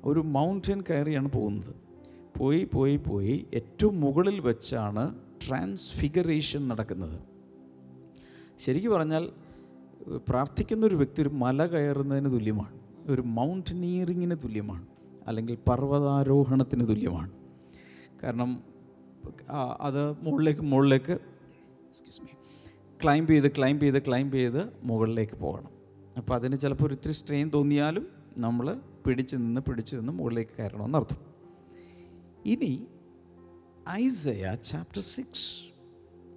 ഒരു 0.03 0.19
മൗണ്ടൻ 0.19 0.81
കയറിയാണ് 0.81 1.31
പോകുന്നത്. 1.31 1.75
പോയി 2.37 2.69
പോയി 2.73 2.95
പോയി 2.97 3.45
ഏറ്റവും 3.53 3.99
മുകളിൽ 3.99 4.39
വെച്ചാണ് 4.39 5.15
ട്രാൻസ്ഫിഗറേഷൻ 5.47 6.67
നടക്കുന്നത്. 6.67 7.19
ശരിക്കും 8.59 8.91
പറഞ്ഞാൽ 8.91 9.29
പ്രാർത്ഥിക്കുന്ന 10.29 10.85
ഒരു 10.85 10.95
വ്യക്തി 10.95 11.21
ഒരു 11.21 11.29
മല 11.29 11.65
കയറുന്നതിന് 11.65 12.31
തുല്യമാണ്. 12.31 12.79
ഒരു 13.07 13.21
മൗണ്ടനീയറിങ്ങിന് 13.21 14.35
തുല്യമാണ്. 14.43 14.87
അല്ലെങ്കിൽ 15.27 15.57
പർവതാരോഹണത്തിന് 15.67 16.87
തുല്യമാണ്. 16.87 17.31
കാരണം 18.23 18.74
അത് 19.79 20.23
മുകളിലേക്ക് 20.23 20.61
മുകളിലേക്ക് 20.61 21.11
എക്സ്ക്യൂസ് 21.11 22.21
മീ 22.21 22.31
ക്ലൈംബ് 23.03 23.29
ചെയ്ത് 23.29 23.55
ക്ലൈംബ് 23.57 23.81
ചെയ്ത് 23.81 24.05
ക്ലൈംബ് 24.05 24.33
ചെയ്ത് 24.33 24.73
മുകളിലേക്ക് 24.83 25.35
പോകണം. 25.35 25.71
അപ്പോൾ 26.17 26.35
അതിന് 26.35 26.55
ചിലപ്പോൾ 26.55 26.85
ഒരു 26.85 26.93
ഇത്തിരി 26.93 27.13
സ്ട്രെയിൻ 27.13 27.51
തോന്നിയാലും 27.53 28.07
നമ്മൾ 28.37 28.81
പിടിച്ച് 29.07 29.35
നിന്ന് 29.35 29.61
പിടിച്ച് 29.61 29.95
നിന്ന് 29.95 30.13
മുകളിലേക്ക് 30.13 30.51
കയറണമെന്നർത്ഥം 30.59 31.17
ഇനി 32.45 32.87
ഐസയ 33.89 34.55
ചാപ്റ്റർ 34.55 35.01
സിക്സ് 35.01 35.65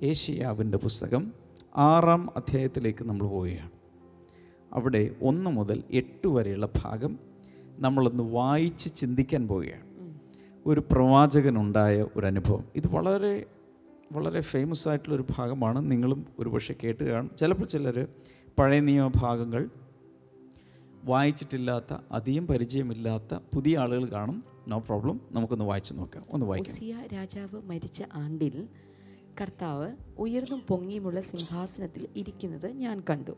ഏഷ്യാവിന്റെ 0.02 0.78
പുസ്തകം 0.78 1.32
ആറാം 1.76 2.36
അധ്യായത്തിലേക്ക് 2.36 3.04
നമ്മൾ 3.04 3.26
പോവുകയാണ്. 3.26 3.70
അവിടെ 4.72 5.16
ഒന്ന് 5.22 5.50
മുതൽ 5.50 5.84
എട്ട് 5.90 6.28
വരെയുള്ള 6.28 6.68
ഭാഗം 6.84 7.18
നമ്മളൊന്ന് 7.78 8.22
വായിച്ച് 8.22 8.96
ചിന്തിക്കാൻ 8.96 9.48
പോവുകയാണ്. 9.48 9.87
ഒരു 10.68 10.80
പ്രവാചകനുണ്ടായ 10.92 12.06
ഒരു 12.16 12.26
അനുഭവം 12.26 12.64
ഇത് 12.76 12.88
വളരെ 12.88 13.46
വളരെ 14.12 14.40
ഫേമസ് 14.40 14.88
ആയിട്ടുള്ളൊരു 14.88 15.24
ഭാഗമാണ്. 15.30 15.90
നിങ്ങളും 15.90 16.26
ഒരുപക്ഷെ 16.38 16.74
കേട്ട് 16.84 17.04
കാണും. 17.04 17.30
ചിലപ്പോൾ 17.40 17.64
ചിലർ 17.64 18.06
പഴയ 18.58 18.80
നിയമ 18.80 19.12
ഭാഗങ്ങൾ 19.16 19.70
വായിച്ചിട്ടില്ലാത്ത 21.04 21.96
അധികം 22.12 22.46
പരിചയമില്ലാത്ത 22.46 23.34
പുതിയ 23.54 23.78
ആളുകൾ 23.78 24.04
കാണും. 24.08 24.44
നോ 24.68 24.78
പ്രോബ്ലം 24.78 25.20
നമുക്കൊന്ന് 25.32 25.64
വായിച്ചു 25.64 25.94
നോക്കാം. 25.94 26.22
ഒന്ന് 26.30 26.46
വായിക്കാം. 26.46 27.06
രാജാവ് 27.14 27.62
മരിച്ച 27.62 28.02
ആണ്ടിൽ 28.14 28.68
കർത്താവ് 29.40 29.92
ഉയർന്നും 30.18 30.62
പൊങ്ങിയുമുള്ള 30.68 31.20
സിംഹാസനത്തിൽ 31.20 32.08
ഇരിക്കുന്നത് 32.16 32.72
ഞാൻ 32.72 33.02
കണ്ടു. 33.10 33.32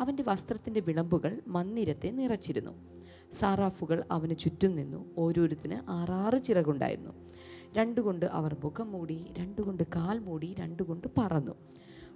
അവന്റെ 0.00 0.22
വസ്ത്രത്തിന്റെ 0.22 0.80
വിളമ്പുകൾ 0.80 1.40
മന്ദിരത്തെ 1.46 2.10
നിറച്ചിരുന്നു. 2.10 2.97
സാറാഫുകൾ 3.32 4.04
അവന് 4.10 4.36
ചുറ്റും 4.38 4.76
നിന്നു. 4.76 5.14
ഓരോരുത്തിന് 5.18 5.78
ആറാറ് 5.88 6.42
ചിറകുണ്ടായിരുന്നു. 6.42 7.10
രണ്ടുകൊണ്ട് 7.72 8.26
അവർ 8.26 8.56
മുഖം 8.64 8.92
മൂടി 8.92 9.24
രണ്ടുകൊണ്ട് 9.38 9.82
കാൽ 9.82 10.18
മൂടി 10.18 10.54
രണ്ടുകൊണ്ട് 10.58 11.08
പറന്നു. 11.18 11.52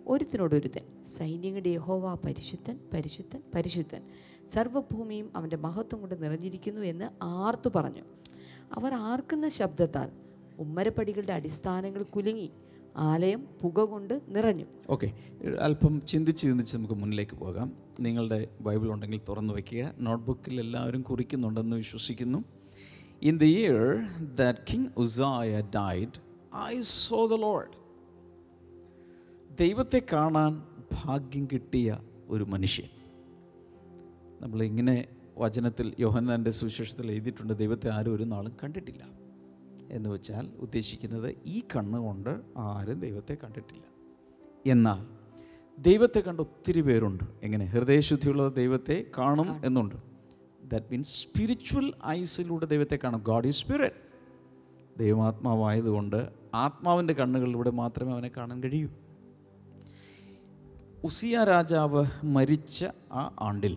ഒരുത്തിനോടൊരുത്തൻ 0.07 1.02
സൈന്യങ്ങളുടെ 1.02 1.69
യഹോവ 1.69 2.14
പരിശുദ്ധൻ 2.14 2.78
പരിശുദ്ധൻ 2.92 3.42
പരിശുദ്ധൻ. 3.54 4.02
സർവഭൂമിയും 4.50 5.33
അവന്റെ 5.37 5.57
മഹത്വം 5.57 6.00
കൊണ്ട് 6.00 6.23
നിറഞ്ഞിരിക്കുന്നു 6.23 6.81
എന്ന് 6.81 7.11
ആർത്തു 7.23 7.71
പറഞ്ഞു. 7.75 8.02
അവർ 8.73 8.92
ആർക്കുന്ന 8.92 9.49
ശബ്ദത്താൽ 9.49 10.11
ഉമ്മരപ്പടികളുടെ 10.59 11.33
അടിസ്ഥാനങ്ങൾ 11.33 12.02
കുലുങ്ങി. 12.02 12.50
ആലയം 12.97 13.49
പുക 13.63 13.81
കൊണ്ട് 13.81 14.21
നിറഞ്ഞു. 14.29 14.65
ഓക്കെ 14.91 15.13
അല്പം 15.61 16.07
ചിന്തിച്ച് 16.07 16.43
ചിന്തിച്ച് 16.43 16.77
നമുക്ക് 16.77 16.95
മുന്നിലേക്ക് 16.95 17.37
പോകാം. 17.37 17.73
നിങ്ങളുടെ 18.01 18.49
ബൈബിൾ 18.61 18.91
ഉണ്ടെങ്കിൽ 18.91 19.21
തുറന്നു 19.29 19.55
വയ്ക്കുക 19.55 19.95
നോട്ട്ബുക്കിൽ 19.99 20.61
എല്ലാവരും 20.61 21.03
കുറിക്കുന്നുണ്ടെന്ന് 21.03 21.77
വിശ്വസിക്കുന്നു. 21.77 22.45
In 23.23 23.39
the 23.39 23.43
year 23.43 24.01
that 24.35 24.59
king 24.73 24.87
Uzziah 24.97 25.61
died 25.61 26.19
I 26.57 26.81
saw 26.81 27.27
the 27.27 27.33
Lord 27.33 27.83
ദൈവത്തെ 29.61 30.03
കാണാൻ 30.13 30.63
ഭാഗ്യം 30.93 31.49
കിട്ടിയ 31.53 31.99
ഒരു 32.29 32.45
മനുഷ്യൻ. 32.45 32.89
നമ്മളിങ്ങനെ 34.41 35.09
വചനത്തിൽ 35.39 35.95
യോഹന്നാന്റെ 36.01 36.51
സുവിശേഷത്തിൽ 36.51 37.11
എഴുതിയിട്ടുണ്ട്. 37.11 37.59
ദൈവത്തെ 37.59 37.91
ആരും 37.91 38.15
ഒരു 38.15 38.25
നാളും 38.25 38.57
കണ്ടിട്ടില്ല. 38.63 39.22
എന്ന് 39.91 40.11
വെച്ചാൽ 40.11 40.51
ഉദ്ദേശിക്കുന്നത് 40.59 41.35
ഈ 41.47 41.62
കണ്ണുകൊണ്ട് 41.77 42.41
ആരും 42.57 43.01
ദൈവത്തെ 43.01 43.37
കണ്ടിട്ടില്ല. 43.45 43.83
എന്നാൽ 44.67 45.23
ദൈവത്തെ 45.79 46.21
കണ്ട 46.21 46.41
ഒത്തിരി 46.41 46.81
പേരുണ്ട്. 46.81 47.25
എങ്ങനെ? 47.43 47.65
ഹൃദയശുദ്ധിയുള്ള 47.65 48.49
ദൈവത്തെ 48.49 49.07
കാണും 49.19 49.62
എന്നുണ്ട്. 49.65 49.95
ദാറ്റ് 50.65 50.87
മീൻസ് 50.91 51.23
സ്പിരിച്വൽ 51.23 51.93
ഐസിലൂടെ 52.07 52.67
ദൈവത്തെ 52.67 52.99
കാണും. 53.05 53.21
ഗോഡ് 53.21 53.47
ഈസ് 53.47 53.57
സ്പിരിറ്റ് 53.57 53.95
ദൈവമാത്മാവായതുകൊണ്ട് 54.99 56.29
ആത്മാവിന്റെ 56.55 57.15
കണ്ണുകളിലൂടെ 57.15 57.71
മാത്രമേ 57.71 58.12
അവനെ 58.12 58.31
കാണാൻ 58.37 58.62
കഴിയൂ. 58.62 58.89
ഉസിയ 61.05 61.45
രാജാവ് 61.45 62.07
മരിച്ച 62.25 62.87
ആ 63.12 63.37
ആണ്ടിൽ 63.41 63.77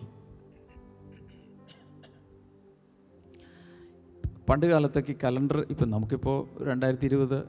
പണ്ട് 4.48 4.66
കാലത്തൊക്കെ 4.66 5.14
കലണ്ടർ 5.24 5.66
ഇപ്പം 5.70 5.90
നമുക്കിപ്പോൾ 5.90 6.64
രണ്ടായിരത്തി 6.64 7.06
ഇരുപത് 7.06 7.44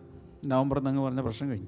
നവംബർ 0.46 0.78
എന്നങ്ങ് 0.78 1.02
പറഞ്ഞ 1.02 1.22
പ്രശ്നം 1.22 1.50
കഴിഞ്ഞു. 1.50 1.68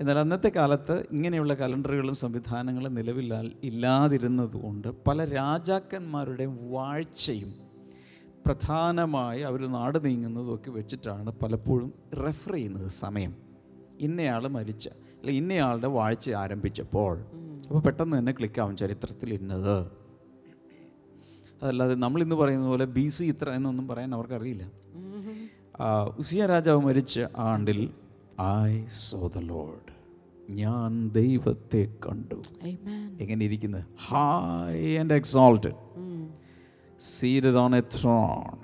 എന്നാൽ 0.00 0.18
അന്നത്തെ 0.18 0.52
കാലത്ത് 0.56 1.04
ഇങ്ങനെയുള്ള 1.12 1.54
കലണ്ടറുകളും 1.54 2.14
സംവിധാനങ്ങളും 2.14 2.94
നിലവില്ലാ 2.94 3.42
ഇല്ലാതിരുന്നതുകൊണ്ട് 3.62 4.88
പല 5.06 5.24
രാജാക്കന്മാരുടെയും 5.24 6.72
വാഴ്ചയും 6.72 7.54
പ്രധാനമായി 8.46 9.40
അവർ 9.40 9.66
നാട് 9.66 10.04
നീങ്ങുന്നതും 10.04 10.54
ഒക്കെ 10.54 10.70
വെച്ചിട്ടാണ് 10.70 11.30
പലപ്പോഴും 11.30 11.94
റെഫർ 12.26 12.52
ചെയ്യുന്നത് 12.52 12.88
സമയം. 12.88 13.34
ഇന്നയാൾ 14.00 14.48
മരിച്ച 14.48 14.88
അല്ലെങ്കിൽ 14.88 15.42
ഇന്നയാളുടെ 15.42 15.86
വാഴ്ച 15.86 16.30
ആരംഭിച്ചപ്പോൾ. 16.30 17.18
അപ്പോൾ 17.68 17.80
പെട്ടെന്ന് 17.80 18.18
തന്നെ 18.18 18.32
ക്ലിക്കാവും 18.32 18.76
ചരിത്രത്തിൽ 18.76 19.34
ഇന്നത് 19.34 20.05
അതല്ലാതെ 21.62 21.94
നമ്മളിന്ന് 21.94 22.36
പറയുന്ന 22.36 22.66
പോലെ 22.66 22.84
ബി 22.84 23.08
സി 23.08 23.24
ഇത്ര 23.24 23.50
എന്നൊന്നും 23.50 23.88
പറയാൻ 23.88 24.14
അവർക്കറിയില്ല. 24.14 24.64
ഉസിയ 26.18 26.46
രാജാവ് 26.46 26.80
മരിച്ച 26.80 27.20
ആണ്ടിൽ 27.36 27.90
ഐ 28.42 28.84
സോ 28.86 29.30
ദ 29.36 29.38
ലോഡ് 29.38 29.92
ഞാൻ 30.50 31.10
ദൈവത്തെ 31.10 31.94
കണ്ടു. 32.06 32.34
Amen. 32.34 33.22
എങ്ങനെ 33.22 33.44
ഇരിക്കുന്നത് 33.44 33.84
high 34.08 34.96
and 34.96 35.14
exalted 35.14 35.74
seated 37.00 37.56
on 37.56 37.76
a 37.76 37.80
throne 37.80 38.58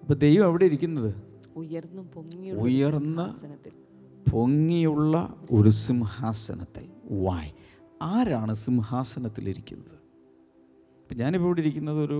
അപ്പൊ 0.00 0.14
ദൈവം 0.14 0.48
എവിടെ 0.48 0.64
ഇരിക്കുന്നത്? 0.64 1.14
ഉയർന്നും 1.56 2.10
പൊങ്ങിയുള്ള 4.30 5.34
ഒരു 5.50 5.70
സിംഹാസനത്തിൽ. 5.70 6.86
വായ് 7.24 7.50
ആരാണ് 8.02 8.54
സിംഹാസനത്തിലിരിക്കുന്നത്? 8.54 9.99
ഇപ്പം 11.10 11.20
ഞാനിപ്പോൾ 11.20 11.48
ഇവിടെ 11.48 11.60
ഇരിക്കുന്നത് 11.62 12.00
ഒരു 12.04 12.18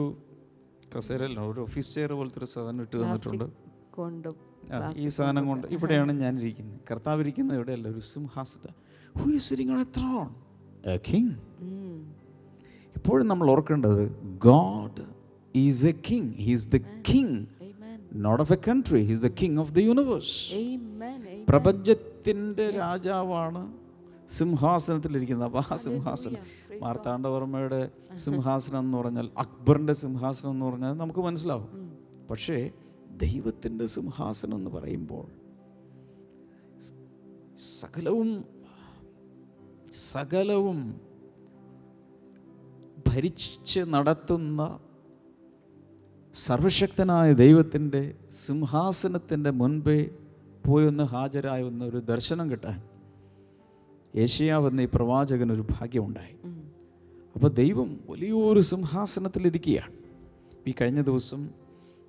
കസേരല്ല 0.94 1.40
ഒരു 1.50 1.60
ഓഫീസ് 1.64 1.90
ചെയർ 1.96 2.12
പോലത്തെ 2.18 2.38
ഒരു 2.40 2.48
സാധനം 2.52 2.80
ഇട്ട് 2.84 2.94
തന്നിട്ടുണ്ട്. 2.94 3.44
കൊണ്ടും 3.96 4.34
ഈ 5.02 5.08
സാധനം 5.16 5.44
കൊണ്ട്. 5.50 5.66
ഇവിടെയാണ് 5.76 6.12
ഞാൻ 6.22 6.32
ഇരിക്കുന്നത് 6.40 6.80
കർത്താവ് 6.88 7.20
ഇരിക്കുന്നത് 7.24 7.56
ഇവിടെയല്ല 7.58 7.86
ഒരു 7.94 8.02
സിംഹാസത 8.08 8.66
who 9.14 9.26
is 9.36 9.46
sitting 9.48 9.72
on 9.74 9.80
a 9.84 9.88
throne 9.98 10.26
a 10.84 10.96
king 11.08 11.32
എപ്പോഴും 12.96 13.26
നമ്മൾ 13.32 13.46
ഓർക്കേണ്ടത് 13.54 14.02
God 14.48 15.04
is 15.54 15.84
a 15.92 15.94
king 16.08 16.32
he's 16.46 16.68
the 16.74 16.80
king 17.10 17.38
Amen. 17.62 17.98
Not 18.26 18.42
of 18.46 18.54
a 18.56 18.60
country 18.68 19.02
he's 19.10 19.22
the 19.26 19.30
king 19.40 19.58
of 19.64 19.72
the 19.72 19.84
universe. 19.88 20.34
പ്രപഞ്ചത്തിന്റെ 21.50 22.66
രാജാവാണ് 22.82 23.62
സിംഹാസനത്തിലിരിക്കുന്നത്. 24.38 25.48
അപ്പോൾ 25.50 25.62
ആ 25.68 25.78
സിംഹാസനം 25.86 26.42
മാർത്താണ്ഡവർമ്മയുടെ 26.80 27.90
സിംഹാസനം 28.14 28.78
എന്ന് 28.78 28.98
പറഞ്ഞാൽ 28.98 29.30
അക്ബറിന്റെ 29.38 29.92
സിംഹാസനം 29.92 30.50
എന്ന് 30.50 30.66
പറഞ്ഞാൽ 30.66 30.92
നമുക്ക് 30.92 31.20
മനസ്സിലാവും. 31.20 31.68
പക്ഷേ 32.30 32.70
ദൈവത്തിന്റെ 33.16 33.86
സിംഹാസനം 33.86 34.56
എന്ന് 34.56 34.70
പറയുമ്പോൾ 34.70 35.26
സകലവും 37.56 38.44
സകലവും 40.12 41.00
ഭരിച്ച് 43.08 43.80
നടത്തുന്ന 43.80 44.78
സർവശക്തനായ 46.34 47.32
ദൈവത്തിന്റെ 47.32 48.14
സിംഹാസനത്തിന്റെ 48.30 49.50
മുൻപേ 49.50 50.10
പോയൊന്ന് 50.66 51.04
ഹാജരായി 51.04 51.62
ഒന്ന് 51.62 51.84
ഒരു 51.84 51.96
ദർശനം 51.96 52.50
കിട്ടാൻ 52.50 52.82
ഏഷ്യാവെന്ന 54.16 54.80
ഈ 54.80 54.88
പ്രവാചകനൊരു 54.94 55.64
ഭാഗ്യമുണ്ടായി. 55.70 56.34
അപ്പോൾ 57.34 57.48
ദൈവം 57.48 58.00
വലിയൊരു 58.08 58.60
സിംഹാസനത്തിലിരിക്കുകയാണ്. 58.60 59.92
ഈ 60.68 60.74
കഴിഞ്ഞ 60.80 61.00
ദിവസം 61.00 61.40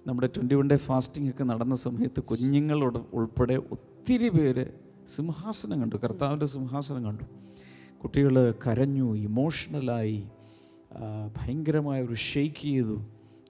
നമ്മുടെ 0.08 0.30
ട്വന്റി 0.36 0.56
വൺ 0.56 0.70
ഡേ 0.70 0.76
ഫാസ്റ്റിംഗ് 0.76 1.30
ഒക്കെ 1.30 1.44
നടന്ന 1.44 1.76
സമയത്ത് 1.76 2.24
കുഞ്ഞുങ്ങളോട് 2.24 3.00
ഉൾപ്പെടെ 3.14 3.56
ഒത്തിരി 3.72 4.30
പേര് 4.30 4.66
സിംഹാസനം 5.08 5.82
കണ്ടു. 5.82 5.96
കർത്താവിന്റെ 5.96 6.46
സിംഹാസനം 6.46 7.06
കണ്ടു. 7.06 7.24
കുട്ടികൾ 8.04 8.36
കരഞ്ഞു 8.68 9.16
ഇമോഷണലായി 9.18 10.20
ഭയങ്കരമായ 11.38 12.00
ഒരു 12.04 12.14
ഷെയ്ക്ക് 12.14 12.62
ചെയ്തു. 12.62 12.98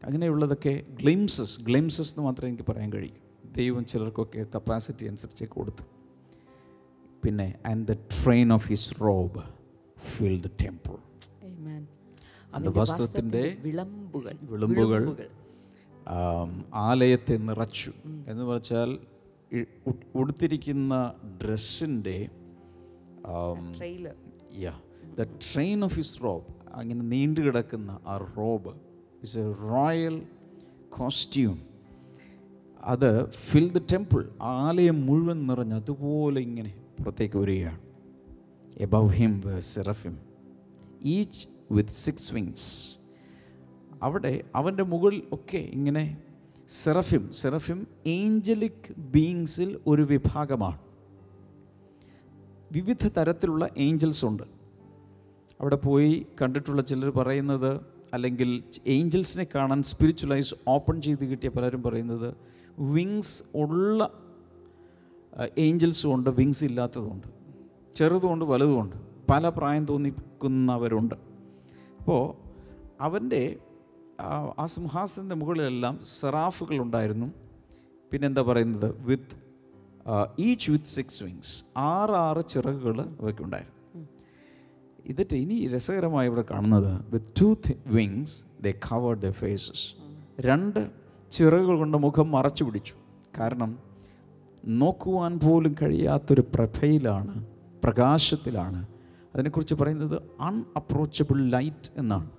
അങ്ങനെയുള്ളതൊക്കെ 0.03 0.73
ഗ്ലിംസസ് 1.01 1.62
ഗ്ലിംസസ് 1.62 2.12
എന്ന് 2.12 2.23
മാത്രമേ 2.23 2.49
എനിക്ക് 2.49 2.71
പറയാൻ 2.71 2.93
കഴിയൂ. 2.93 3.17
ദൈവം 3.55 3.86
ചിലർക്കൊക്കെ 3.86 4.45
കപ്പാസിറ്റി 4.55 5.05
അനുസരിച്ച് 5.05 5.45
കൊടുത്തു. 5.45 5.84
പിന്നെ 7.23 7.47
and 7.65 7.88
the 7.88 7.93
train 7.93 8.53
of 8.53 8.67
his 8.69 9.01
robe 9.01 9.41
fill 10.12 10.41
the 10.41 10.49
temple. 10.63 10.95
അത് 12.54 12.80
വസ്ത്രത്തിന്റെ 12.80 13.58
വിളമ്പുകൾ 13.62 14.38
വിളുമ്പുകൾ 14.41 15.04
ആലയത്തെ 16.74 17.36
നിറച്ചു. 17.38 17.91
എന്ന് 18.28 18.43
വെച്ചാൽ 18.43 18.89
ഉടുത്തിരിക്കുന്ന 20.15 21.13
ഡ്രസ്സിന്റെ 21.43 22.17
the 25.19 25.24
train 25.24 25.84
of 25.84 25.95
his 25.95 26.24
robe 26.24 26.43
അങ്ങനെ 26.74 27.02
നീണ്ടു 27.04 27.41
കിടക്കുന്ന 27.41 28.00
ആ 28.08 28.17
robe 28.38 28.71
is 29.24 29.39
a 29.39 29.54
royal 29.69 30.15
costume 30.89 31.58
അത് 32.84 33.30
ഫിൽ 33.30 33.71
ദ 33.71 33.82
ടെമ്പിൾ 33.93 34.30
ആലയം 34.41 35.06
മുഴുവൻ 35.06 35.47
നിറഞ്ഞ് 35.47 35.76
അതുപോലെ 35.76 36.41
ഇങ്ങനെ 36.41 36.71
പുറത്തേക്ക് 37.00 37.38
വരികയാണ്. 37.38 37.80
Above 38.78 39.10
him 39.10 39.34
seraphim 39.60 40.15
each 41.02 41.47
with 41.71 41.89
six 41.89 42.34
wings 42.34 42.95
അവിടെ 44.03 44.43
അവന്റെ 44.55 44.84
മുകളിൽ 44.84 45.23
ഒക്കെ 45.31 45.57
ഇങ്ങനെ 45.57 46.17
സെറഫിം 46.69 47.34
സെറഫിം 47.34 47.88
ഏഞ്ചലിക് 48.05 48.93
ബീയിങ്സിൽ 48.97 49.79
ഒരു 49.88 50.01
വിഭാഗമാണ്. 50.01 50.79
വിവിധ 52.71 53.07
തരത്തിലുള്ള 53.07 53.69
ഏഞ്ചൽസ് 53.77 54.25
ഉണ്ട്. 54.25 54.43
അവിടെ 55.62 55.75
പോയി 55.75 56.25
കണ്ടിട്ടുള്ള 56.41 56.81
ചിലർ 56.81 57.10
പറയുന്നത് 57.10 57.81
അല്ലെങ്കിൽ 58.13 58.63
ഏഞ്ചൽസിനെ 58.88 59.47
കാണാൻ 59.55 59.84
സ്പിരിച്വലൈസ് 59.84 60.55
ഓപ്പൺ 60.67 61.01
ചെയ്ത് 61.01 61.25
കിട്ടിയ 61.25 61.49
പലരും 61.49 61.84
പറയുന്നത് 61.84 62.36
വിങ്സ് 62.79 63.43
ഉള്ള 63.55 64.10
ഏഞ്ചൽസും 65.57 66.13
ഉണ്ട് 66.13 66.29
വിങ്സ് 66.29 66.63
ഇല്ലാത്തതുണ്ട്. 66.63 67.27
ചെറുതുമുണ്ട് 67.95 68.45
വലുതുമുണ്ട്. 68.45 68.95
പല 69.31 69.49
പ്രായം 69.49 69.86
തോന്നിക്കുന്നവരുണ്ട് 69.86 71.30
അപ്പോൾ 72.01 72.35
അവന്റെ 73.01 73.55
ആ- 74.21 74.65
സിംഹാസനത്തിന്റെ 74.65 75.35
മുകളിലെല്ലാം 75.35 75.99
സെറാഫുകൾ 76.03 76.77
ഉണ്ടായിരുന്നു 76.77 77.25
പിന്നെന്താ 78.11 78.41
പറയുന്നത്? 78.41 78.95
With 79.01 79.35
each 80.39 80.71
with 80.71 80.85
six 80.85 81.23
wings 81.23 81.65
ആറ് 81.77 82.11
ആറ് 82.11 82.47
ചിറകുകൾ 82.49 83.01
അവയ്ക്കുണ്ടായിരുന്നു. 83.01 84.07
എന്നിട്ട് 85.05 85.35
ഇനി 85.35 85.67
രസകരമായി 85.67 86.27
ഇവിടെ 86.27 86.43
കാണുന്നത് 86.51 87.05
with 87.09 87.41
two 87.41 87.55
wings 87.87 88.43
the 88.61 88.71
cover 88.71 89.15
the 89.15 89.31
faces 89.31 89.95
രണ്ട് 90.39 90.89
ചിറകുകൾ 91.31 91.77
കൊണ്ട് 91.77 91.97
മുഖം 91.97 92.31
മറച്ചു 92.31 92.63
പിടിച്ചു. 92.63 92.93
കാരണം 93.39 93.79
നോക്കുവാൻ 94.65 95.39
പോലും 95.39 95.75
കഴിയാത്തൊരു 95.81 96.41
പ്രഭയിലാണ് 96.55 97.45
പ്രകാശത്തിലാണ് 97.83 98.87
അതിനെക്കുറിച്ച് 99.35 99.75
പറയുന്നത് 99.75 100.21
അൺഅപ്രോച്ചബിൾ 100.41 101.49
ലൈറ്റ് 101.49 101.91
എന്നാണ്. 101.97 102.29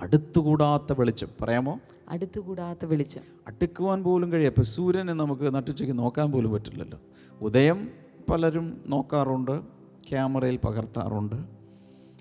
അടുത്തുകൂടാത്ത 0.00 0.92
വെളിച്ചം. 0.92 1.28
പറയാമോ? 1.40 1.80
അടുത്തുകൂടാത്ത 2.08 2.84
വെളിച്ചം. 2.84 3.20
അടുക്കുവാൻ 3.46 4.04
പോലും 4.04 4.32
കഴിയാം 4.32 4.50
അപ്പോൾ 4.50 4.62
സൂര്യനെ 4.62 5.12
നമുക്ക് 5.12 5.54
നട്ടുച്ചയ്ക്ക് 5.54 5.98
നോക്കാൻ 5.98 6.32
പോലും 6.32 6.52
പറ്റില്ലല്ലോ. 6.52 7.00
ഉദയം 7.40 7.90
പലരും 8.30 8.84
നോക്കാറുണ്ട് 8.86 9.60
ക്യാമറയിൽ 10.10 10.56
പകർത്താറുണ്ട് 10.56 11.36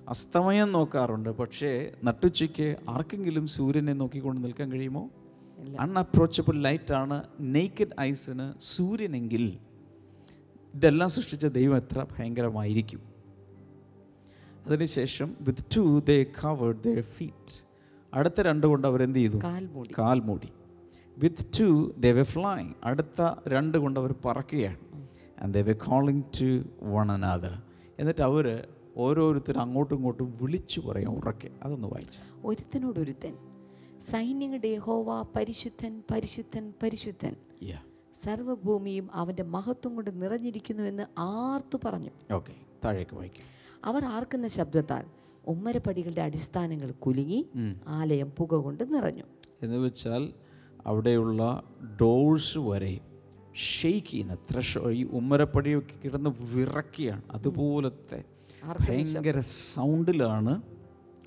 അസ്തമയം 0.10 0.72
നോക്കാറുണ്ട്. 0.72 1.30
പക്ഷേ 1.30 1.92
നട്ടുച്ചയ്ക്ക് 2.04 2.76
ആർക്കെങ്കിലും 2.90 3.48
സൂര്യനെ 3.48 3.94
നോക്കിക്കൊണ്ട് 3.94 4.44
നിൽക്കാൻ 4.44 4.72
കഴിയുമോ? 4.72 5.10
അൺഅപ്രോച്ചബിൾ 5.80 6.62
ലൈറ്റാണ് 6.62 7.24
നെയ്ക്കഡ് 7.42 7.96
ഐസിന് 8.00 8.54
സൂര്യനെങ്കിൽ 8.60 9.58
ഇതെല്ലാം 10.76 11.10
സൃഷ്ടിച്ച 11.10 11.46
ദൈവം 11.46 11.78
എത്ര 11.78 12.06
ഭയങ്കരമായിരിക്കും. 12.18 13.09
അതിനുശേഷം 14.70 15.38
with 15.42 15.64
two 15.76 16.00
they 16.00 16.18
covered 16.24 16.84
the 16.84 17.02
feet 17.02 17.64
അടുത്ത 18.14 18.42
രണ്ട് 18.42 18.68
കൊണ്ട് 18.68 18.88
അവരെന്ത് 18.88 19.20
ചെയ്തു? 19.20 19.38
കാൽ 20.00 20.20
മൂടി. 20.20 20.50
വിത്ത് 21.18 21.60
ടു 21.60 21.94
ദേ 21.98 22.12
വെ 22.12 22.24
ഫ്ലൈങ് 22.24 22.74
അടുത്ത 22.84 23.22
രണ്ട് 23.48 23.78
കൊണ്ട് 23.78 24.00
അവർ 24.00 24.16
പറക്കുകയാണ്. 24.26 25.10
ആൻഡ് 25.42 25.54
ദേ 25.54 25.62
വെ 25.62 25.74
കോളിങ് 25.74 26.24
ടു 26.42 26.64
വൺ 26.84 27.12
അനാദർ 27.12 27.62
എന്നിട്ട് 28.00 28.22
അവർ 28.22 28.68
ഓരോരുത്തർ 28.98 29.58
അങ്ങോട്ടും 29.58 29.96
ഇങ്ങോട്ടും 29.96 30.38
വിളിച്ചു 30.42 30.82
പറയാം 30.82 31.18
ഉറക്കെ. 31.18 31.50
അതൊന്ന് 31.64 31.88
വായിച്ചു. 31.88 32.20
ഒരുത്തനോടൊരുത്തൻ. 32.48 33.34
സൈന്യങ്ങളുടെ 34.02 34.78
ഹോവ 34.78 35.22
പരിശുദ്ധൻ 35.36 36.04
പരിശുദ്ധൻ 36.14 36.74
പരിശുദ്ധൻ. 36.84 37.36
സർവഭൂമിയും 38.24 39.10
അവന്റെ 39.14 39.44
മഹത്വം 39.44 39.96
കൊണ്ട് 39.96 40.22
നിറഞ്ഞിരിക്കുന്നു 40.22 40.84
എന്ന് 40.84 41.04
ആർത്തു 41.18 41.78
പറഞ്ഞു. 41.86 42.34
ഓക്കെ 42.34 42.54
താഴേക്ക് 42.86 43.16
വായിക്കാം. 43.16 43.59
അവർ 43.86 44.06
ആർക്കുന്ന 44.06 44.48
ശബ്ദത്താൽ 44.48 45.06
ഉമ്മരപ്പടികളുടെ 45.48 46.22
അടിസ്ഥാനങ്ങൾ 46.22 46.92
കുലുങ്ങി 46.92 47.50
ആലയം 47.88 48.32
പുക 48.38 48.56
കൊണ്ട് 48.56 48.94
നിറഞ്ഞു. 48.94 49.24
എന്ന് 49.62 49.78
വെച്ചാൽ 49.78 50.34
അവിടെയുള്ള 50.86 51.64
ഡോഴ്സ് 52.02 52.58
വരെ 52.58 53.00
ഷെയ്ക്ക് 53.56 54.08
ചെയ്യുന്ന 54.08 54.36
ത്രഷ 54.36 54.78
ഈ 54.78 55.04
ഉമ്മരപ്പടി 55.04 55.80
കിടന്ന് 56.04 56.30
വിറക്കിയാണ് 56.54 57.22
അതുപോലത്തെ 57.32 58.24
ഭയങ്കര 58.90 59.40
സൗണ്ടിലാണ് 59.40 60.62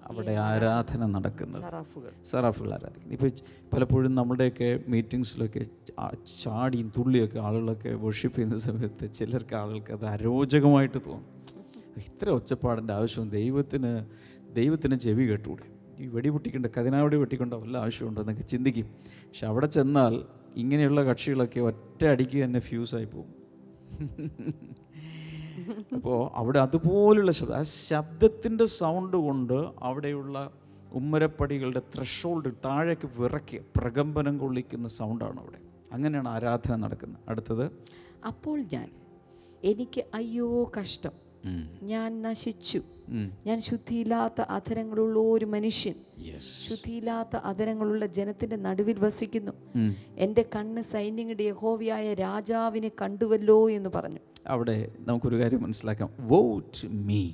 അവിടെ 0.07 0.33
ആരാധന 0.33 1.07
നടക്കുന്നത്. 1.07 1.63
സറാഫുകൾ. 1.63 2.73
ആരാധിക്കുന്നത്. 2.73 3.13
ഇപ്പോൾ 3.13 3.31
പലപ്പോഴും 3.73 4.15
നമ്മുടെയൊക്കെ 4.15 4.81
മീറ്റിങ്സിലൊക്കെ 4.89 5.63
ചാടിയും 6.43 6.93
തുള്ളിയൊക്കെ 6.97 7.39
ആളുകളൊക്കെ 7.39 7.95
വർഷിപ്പ് 7.95 8.39
ചെയ്യുന്ന 8.39 8.59
സമയത്ത് 8.59 9.13
ചിലർക്ക് 9.13 9.55
ആളുകൾക്ക് 9.55 9.93
അത് 9.93 10.07
അരോചകമായിട്ട് 10.07 10.99
തോന്നും. 10.99 11.32
ഇത്ര 11.97 12.31
ഒച്ചപ്പാടിന്റെ 12.31 12.95
ആവശ്യം 12.95 13.31
ദൈവത്തിന് 13.31 14.05
ദൈവത്തിന് 14.55 14.95
ചെവി 14.95 15.25
കേട്ടുകൂടെ? 15.25 15.63
ഈ 16.03 16.07
വെടി 16.07 16.29
പൊട്ടിക്കേണ്ട 16.29 16.67
കതിനാവടി 16.67 17.17
പൊട്ടിക്കേണ്ട 17.17 17.55
വല്ല 17.55 17.77
ആവശ്യമുണ്ടോ 17.77 18.23
എന്നൊക്കെ 18.23 18.43
ചിന്തിക്കും. 18.43 18.87
പക്ഷെ 19.05 19.47
അവിടെ 19.47 19.67
ചെന്നാൽ 19.67 20.23
ഇങ്ങനെയുള്ള 20.57 21.03
കക്ഷികളൊക്കെ 21.03 21.61
ഒറ്റ 21.61 22.05
അടിക്ക് 22.05 22.45
തന്നെ 22.45 22.61
ഫ്യൂസായി 22.61 23.05
പോകും. 23.05 23.35
അപ്പോൾ 25.95 26.31
അവിടെ 26.35 26.59
അതുപോലുള്ള 26.59 27.33
ശബ്ദം 27.33 27.57
ആ 27.57 27.63
ശബ്ദത്തിന്റെ 27.63 28.65
സൗണ്ട് 28.65 29.17
കൊണ്ട് 29.17 29.67
അവിടെയുള്ള 29.79 30.51
ഉമ്മരപ്പടികളുടെ 30.93 31.83
ത്രഷോൾഡ് 31.95 32.53
താഴേക്ക് 32.65 33.21
വിറക്കി 33.21 33.61
പ്രകമ്പനം 33.77 34.39
കൊള്ളിക്കുന്ന 34.39 34.89
സൗണ്ടാണ് 34.89 35.41
അവിടെ. 35.41 35.59
അങ്ങനെയാണ് 35.93 36.29
ആരാധന 36.29 36.77
നടക്കുന്നത്. 36.77 37.21
അടുത്തത്? 37.29 37.73
അപ്പോൾ 38.27 38.63
ഞാൻ 38.73 38.91
എനിക്ക് 39.65 40.05
അയ്യോ 40.15 40.73
കഷ്ടം. 40.81 41.22
ഞാൻ 41.83 42.23
നശിച്ചു. 42.23 42.83
ഞാൻ 43.47 43.61
ശുദ്ധിയില്ലാത്ത 43.61 44.41
അധരങ്ങളുള്ള 44.41 45.19
ഒരു 45.19 45.45
മനുഷ്യൻ. 45.45 45.95
ശുദ്ധിയില്ലാത്ത 46.69 47.37
അധരങ്ങളുള്ള 47.37 48.07
ജനത്തിന്റെ 48.07 48.57
നടുവിൽ 48.57 48.99
വസിക്കുന്നു. 48.99 49.53
എന്റെ 50.17 50.49
കണ്ണ് 50.57 50.83
സൈന്യങ്ങളുടെ 50.83 51.43
യഹോവയായ 51.43 52.15
രാജാവിനെ 52.15 52.91
കണ്ടുവല്ലോ 53.03 53.71
എന്ന് 53.71 53.91
പറഞ്ഞു. 53.95 54.19
അവിടെ 54.47 54.91
നമുക്കൊരു 54.99 55.39
കാര്യം 55.39 55.63
മനസ്സിലാക്കാം. 55.63 56.11
വോട്ട് 56.21 56.87
മീ 56.87 57.33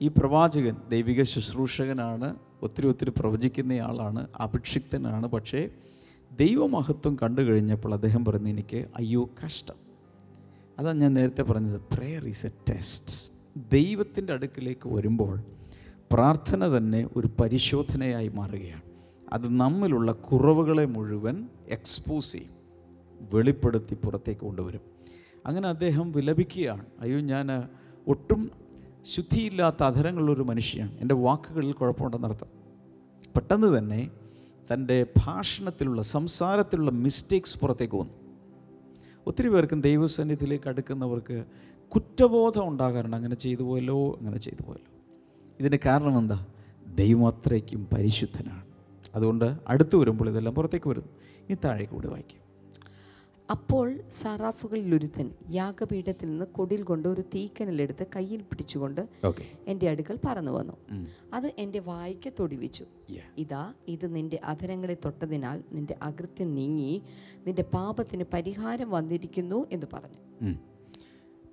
ഈ 0.00 0.08
പ്രവാചകൻ 0.08 0.76
ദൈവിക 0.88 1.22
ശുശ്രൂഷകനാണ് 1.22 2.36
ഒത്തിരി 2.62 2.88
ഒത്തിരി 2.88 3.10
പ്രവചിക്കുന്നയാളാണ് 3.10 4.28
അഭിക്ഷിക്തനാണ് 4.36 5.26
പക്ഷേ 5.26 5.68
ദൈവമഹത്വം 6.32 7.16
കണ്ടു 7.22 7.40
കഴിഞ്ഞപ്പോൾ 7.40 7.94
അദ്ദേഹം 7.94 8.24
പറഞ്ഞു 8.24 8.48
എനിക്ക് 8.48 8.86
അയ്യോ 8.96 9.30
കഷ്ടം. 9.46 9.74
അതാണ് 10.78 11.00
ഞാൻ 11.00 11.14
നേരത്തെ 11.14 11.42
പറഞ്ഞത് 11.42 11.80
പ്രെയർ 11.94 12.26
ഈസ് 12.26 12.46
എ 12.46 12.50
ടെസ്റ്റ് 12.70 13.29
ദൈവത്തിന്റെ 13.56 14.32
അടുക്കിലേക്ക് 14.32 14.88
വരുമ്പോൾ 14.88 15.40
പ്രാർത്ഥന 16.12 16.76
തന്നെ 16.76 17.08
ഒരു 17.16 17.30
പരിശോധനയായി 17.40 18.28
മാറുകയാണ്. 18.28 18.82
അത് 19.32 19.48
നമ്മിലുള്ള 19.48 20.12
കുറവുകളെ 20.12 20.84
മുഴുവൻ 20.84 21.48
എക്സ്പോസ് 21.68 22.32
ചെയ്യും. 22.32 22.50
വെളിപ്പെടുത്തി 23.34 23.94
പുറത്തേക്ക് 23.94 24.40
കൊണ്ടുവരും. 24.40 24.80
അങ്ങനെ 25.46 25.68
അദ്ദേഹം 25.68 26.12
വിലപിക്കുകയാണ്. 26.12 26.84
അയ്യോ 27.00 27.20
ഞാൻ 27.20 27.68
ഒട്ടും 28.08 28.50
ശുദ്ധിയില്ലാത്ത 29.14 29.82
അധരങ്ങളുള്ളൊരു 29.82 30.42
മനുഷ്യനാണ്. 30.42 30.98
എന്റെ 30.98 31.14
വാക്കുകളിൽ 31.14 31.72
കുഴപ്പമുണ്ടെന്നർത്ഥം 31.72 32.46
പെട്ടെന്ന് 33.36 33.78
തന്നെ 33.78 34.10
തന്റെ 34.72 35.06
ഭാഷണത്തിലുള്ള 35.18 36.02
സംസാരത്തിലുള്ള 36.02 36.90
മിസ്റ്റേക്സ് 36.90 37.58
പുറത്തേക്ക് 37.58 37.94
വന്നു. 37.94 38.12
ഒത്തിരി 39.26 39.48
പേർക്കും 39.48 39.80
ദൈവസന്നിധിയിലേക്ക് 39.80 40.68
അടുക്കുന്നവർക്ക് 40.68 41.44
കുറ്റബോധം 41.94 42.68
ഉണ്ടാകാറുണ്ട്. 42.68 43.16
അങ്ങനെ 43.16 43.34
ചെയ്തു 43.34 43.62
പോയല്ലോ 43.62 44.16
അങ്ങനെ 44.18 44.38
ചെയ്തു 44.38 44.62
പോയല്ലോ. 44.66 44.90
ഇതിന് 45.60 45.78
കാരണം 45.86 46.18
എന്താ? 46.18 46.46
ദൈവം 46.94 47.26
അത്രയ്ക്കും 47.26 47.88
പരിശുദ്ധനാണ്. 47.92 48.64
അതുകൊണ്ട് 49.14 49.56
അടുത്ത് 49.68 49.96
വരുമ്പോൾ 49.96 50.28
ഇതെല്ലാം 50.28 50.54
പുറത്തേക്ക് 50.54 50.88
വരുന്നു. 50.88 51.08
ഇനി 51.48 51.56
താഴേക്ക് 51.64 51.92
കൂടി 51.92 52.08
വായിക്കും. 52.08 52.40
അപ്പോൾ 53.50 54.00
സറാഫുകളിൽ 54.10 54.94
ഒരുത്തൻ 54.94 55.30
യാഗപീഠത്തിൽ 55.50 56.28
നിന്ന് 56.30 56.46
കൊടിൽ 56.46 56.82
കൊണ്ട് 56.82 57.08
ഒരു 57.08 57.20
തീക്കനലെടുത്ത് 57.20 58.06
കയ്യിൽ 58.16 58.42
പിടിച്ചുകൊണ്ട് 58.42 59.08
എന്റെ 59.66 59.88
അടുക്കൽ 59.88 60.18
പറന്നു 60.26 60.52
വന്നു. 60.52 60.72
അത് 61.34 61.52
എന്റെ 61.58 61.78
വായിക്ക് 61.78 62.32
തൊടിവിച്ചു. 62.40 62.84
ഇതാ 63.38 63.74
ഇത് 63.88 64.14
നിന്റെ 64.14 64.40
അധരങ്ങളെ 64.44 64.96
തൊട്ടതിനാൽ 65.04 65.62
നിന്റെ 65.72 65.96
അകൃത്യം 66.02 66.54
നീങ്ങി 66.54 67.02
നിന്റെ 67.46 67.62
പാപത്തിന് 67.62 68.24
പരിഹാരം 68.32 68.90
വന്നിരിക്കുന്നു 68.90 69.66
എന്ന് 69.72 69.86
പറഞ്ഞു. 69.92 70.20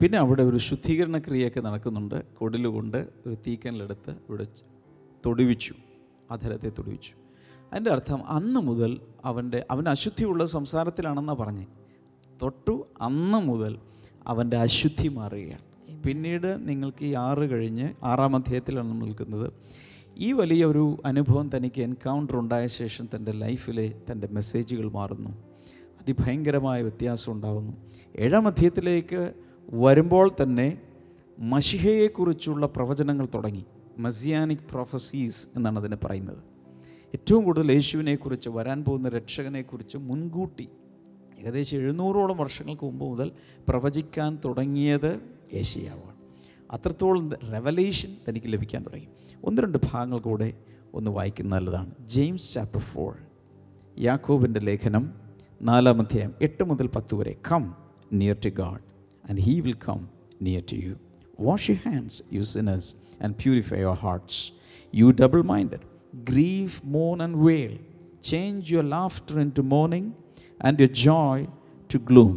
പിന്നെ 0.01 0.17
അവിടെ 0.17 0.43
ഒരു 0.43 0.57
ശുദ്ധീകരണ 0.57 1.17
ക്രിയയൊക്കെ 1.17 1.59
നടക്കുന്നുണ്ട്. 1.59 2.23
കൊടിലുകൊണ്ട് 2.35 2.97
ഒരു 3.27 3.37
തീക്കനിലെടുത്ത് 3.47 4.09
ഇവിടെ 4.09 4.47
തൊടുവിച്ചു. 5.25 5.73
അധരത്തെ 6.31 6.69
തൊടുവിച്ചു. 6.69 7.11
അതിന്റെ 7.73 7.91
അർത്ഥം 7.91 8.27
അന്ന് 8.27 8.59
മുതൽ 8.59 9.01
അവന്റെ 9.25 9.65
അവൻ 9.71 9.89
അശുദ്ധിയുള്ള 9.89 10.45
സംസാരത്തിലാണെന്നാണ് 10.45 11.37
പറഞ്ഞേ. 11.37 11.65
തൊട്ടു 12.41 12.87
അന്ന് 13.01 13.37
മുതൽ 13.37 13.79
അവന്റെ 14.27 14.57
അശുദ്ധി 14.57 15.07
മാറുകയാണ്. 15.07 16.03
പിന്നീട് 16.03 16.69
നിങ്ങൾക്ക് 16.69 17.05
ഈ 17.05 17.13
ആറ് 17.13 17.51
കഴിഞ്ഞ് 17.51 17.93
ആറാം 18.03 18.35
അധ്യായത്തിലാണ് 18.35 18.87
നമ്മൾ 18.87 19.05
നിൽക്കുന്നത്. 19.05 19.53
ഈ 20.17 20.31
വലിയ 20.31 20.65
ഒരു 20.65 20.97
അനുഭവം 21.05 21.49
തനിക്ക് 21.57 21.81
എൻകൗണ്ടർ 21.81 22.35
ഉണ്ടായ 22.35 22.67
ശേഷം 22.67 23.09
തന്റെ 23.15 23.31
ലൈഫിലെ 23.31 24.01
തന്റെ 24.11 24.27
മെസ്സേജുകൾ 24.31 24.91
മാറുന്നു. 24.91 25.29
അതിഭയങ്കരമായ 26.01 26.81
വ്യത്യാസം 26.81 27.31
ഉണ്ടാകുന്നു 27.31 27.73
ഏഴാം 28.15 28.47
അധ്യായത്തിലേക്ക് 28.47 29.33
വരുമ്പോൾ 29.73 30.31
തന്നെ 30.43 30.81
മഷിഹയെക്കുറിച്ചുള്ള 31.39 32.65
പ്രവചനങ്ങൾ 32.65 33.27
തുടങ്ങി. 33.35 33.65
മസിയാനിക് 33.97 34.59
പ്രൊഫസീസ് 34.71 35.47
എന്നാണ് 35.55 35.79
അതിനെ 35.79 35.95
പറയുന്നത്. 35.95 36.37
ഏറ്റവും 37.13 37.43
കൂടുതൽ 37.43 37.71
യേശുവിനെക്കുറിച്ച് 37.71 38.49
വരാൻ 38.49 38.83
പോകുന്ന 38.83 39.09
രക്ഷകനെക്കുറിച്ച് 39.09 39.97
മുൻകൂട്ടി 39.97 40.69
ഏകദേശം 41.39 41.77
എഴുന്നൂറോളം 41.77 42.37
വർഷങ്ങൾക്ക് 42.37 42.83
മുമ്പ് 42.83 43.05
മുതൽ 43.05 43.31
പ്രവചിക്കാൻ 43.69 44.39
തുടങ്ങിയത് 44.45 45.19
യേശയാവാണ് 45.53 46.17
അത്രത്തോളം 46.71 47.29
റെവലേഷൻ 47.29 48.15
തനിക്ക് 48.29 48.53
ലഭിക്കാൻ 48.53 48.83
തുടങ്ങി. 48.83 49.07
ഒന്ന് 49.43 49.61
രണ്ട് 49.61 49.77
ഭാഗങ്ങൾ 49.91 50.19
കൂടെ 50.19 50.53
ഒന്ന് 50.93 51.11
വായിക്കുന്ന 51.11 51.55
നല്ലതാണ്. 51.55 51.91
ജെയിംസ് 52.07 52.53
ചാപ്റ്റർ 52.53 52.79
ഫോർ 52.79 53.15
യാക്കോബിന്റെ 53.99 54.59
ലേഖനം 54.59 55.13
നാലാം 55.61 56.01
അധ്യായം 56.01 56.33
എട്ട് 56.41 56.63
മുതൽ 56.63 56.87
പത്ത് 56.87 57.15
വരെ. 57.15 57.35
Come 57.51 57.75
near 58.13 58.35
to 58.45 58.49
God 58.49 58.86
and 59.26 59.42
he 59.46 59.54
will 59.66 59.78
come 59.86 60.00
near 60.42 60.64
to 60.72 60.78
you 60.84 60.92
wash 61.38 61.66
you 61.72 61.76
hands 61.86 62.18
you 62.36 62.42
sinners 62.52 62.90
and 63.24 63.34
purify 63.42 63.80
your 63.84 63.98
hearts 64.04 64.40
you 64.92 65.08
double 65.22 65.42
minded 65.52 65.84
grieve 66.30 66.72
Mon 66.96 67.16
and 67.26 67.38
wail 67.48 67.74
change 68.30 68.72
your 68.74 68.86
laughter 68.96 69.36
into 69.58 69.64
mourning 69.76 70.10
and 70.60 70.80
your 70.84 70.94
joy 71.04 71.44
to 71.90 72.00
gloom 72.10 72.32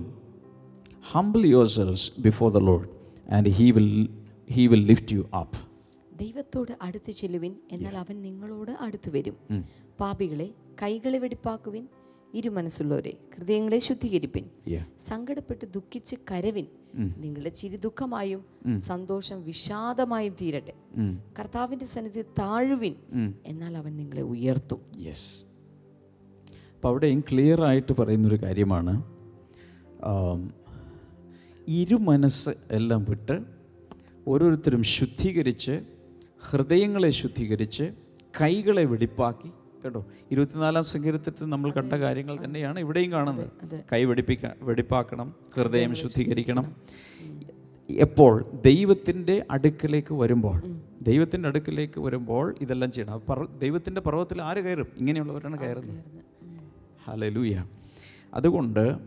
humble 1.06 1.46
yourselves 1.46 2.10
before 2.20 2.50
the 2.52 2.62
Lord 2.62 2.86
and 3.28 3.46
he 3.48 3.72
will 3.72 3.92
he 4.48 4.64
will 4.68 4.84
lift 4.92 5.12
you 5.12 5.24
up 5.42 5.52
ദൈവത്തോട് 6.22 6.72
അടുത്ത് 6.86 7.12
ചെല്ലുവിൻ 7.20 7.54
എന്നാൽ 7.76 7.96
അവൻ 8.02 8.16
നിങ്ങളോട് 8.26 8.72
അടുത്ത് 8.86 9.10
വരും 9.16 9.36
പാപികളെ 10.00 10.48
കൈകളെ 10.82 11.18
വെടിപ്പാക്കുവിൻ 11.24 11.86
ഇരുമനസ്സുള്ളവരെ 12.35 13.13
ഹൃദയങ്ങളെ 13.37 13.79
ശുദ്ധീകരിപ്പിൻ. 13.79 14.45
സങ്കടപ്പെട്ട് 15.01 15.67
ദുഃഖിച്ച് 15.73 16.17
കരവിൻ. 16.31 16.67
നിങ്ങളുടെ 17.17 17.49
ചിരി 17.49 17.77
ദുഃഖമായും 17.77 18.45
സന്തോഷം 18.79 19.45
വിഷാദമായും 19.45 20.37
തീരട്ടെ. 20.41 20.73
കർത്താവിന്റെ 21.39 21.85
സന്നിധി 21.85 22.23
താഴുവിൻ. 22.23 22.95
എന്നാൽ 23.47 23.77
അവൻ 23.77 23.97
നിങ്ങളെ 23.97 24.23
ഉയർത്തും. 24.23 24.81
യെസ് 24.99 25.45
അപ്പം 26.75 26.89
അവിടെയും 26.89 27.21
ക്ലിയർ 27.21 27.65
ആയിട്ട് 27.65 27.93
പറയുന്നൊരു 27.93 28.37
കാര്യമാണ്. 28.37 28.95
ഇരു 31.69 31.95
മനസ്സ് 31.95 32.51
എല്ലാം 32.71 33.05
വിട്ട് 33.05 33.43
ഓരോരുത്തരും 34.29 34.83
ശുദ്ധീകരിച്ച് 34.83 35.83
ഹൃദയങ്ങളെ 36.51 37.11
ശുദ്ധീകരിച്ച് 37.11 37.93
കൈകളെ 38.41 38.85
വെടിപ്പാക്കി 38.85 39.51
കേട്ടോ? 39.85 40.07
ഇരുപത്തിനാലാം 40.31 40.85
സങ്കീർത്തത്തിൽ 40.85 41.45
നമ്മൾ 41.45 41.71
കണ്ട 41.71 41.93
കാര്യങ്ങൾ 41.93 42.45
തന്നെയാണ് 42.45 42.81
ഇവിടെയും 42.81 43.13
കാണുന്നത്. 43.13 43.85
കൈ 43.93 44.05
വെടിപ്പിക്ക 44.05 44.41
വെടിപ്പാക്കണം 44.63 45.35
ഹൃദയം 45.57 45.95
ശുദ്ധീകരിക്കണം. 45.95 46.75
എപ്പോൾ? 47.91 48.45
ദൈവത്തിന്റെ 48.65 49.47
അടുക്കിലേക്ക് 49.51 50.15
വരുമ്പോൾ. 50.15 50.63
ദൈവത്തിന്റെ 51.03 51.49
അടുക്കിലേക്ക് 51.49 52.01
വരുമ്പോൾ 52.01 52.55
ഇതെല്ലാം 52.61 52.93
ചെയ്യണം. 52.93 53.19
പർവ- 53.19 53.49
ദൈവത്തിന്റെ 53.49 54.01
പർവത്തിൽ 54.01 54.43
ആര് 54.43 54.65
കയറും? 54.65 54.87
ഇങ്ങനെയുള്ളവരാണ് 54.97 55.59
കയറുന്നത്. 55.59 56.05
ഹലലൂയ 57.05 57.65
അതുകൊണ്ട് 58.35 58.99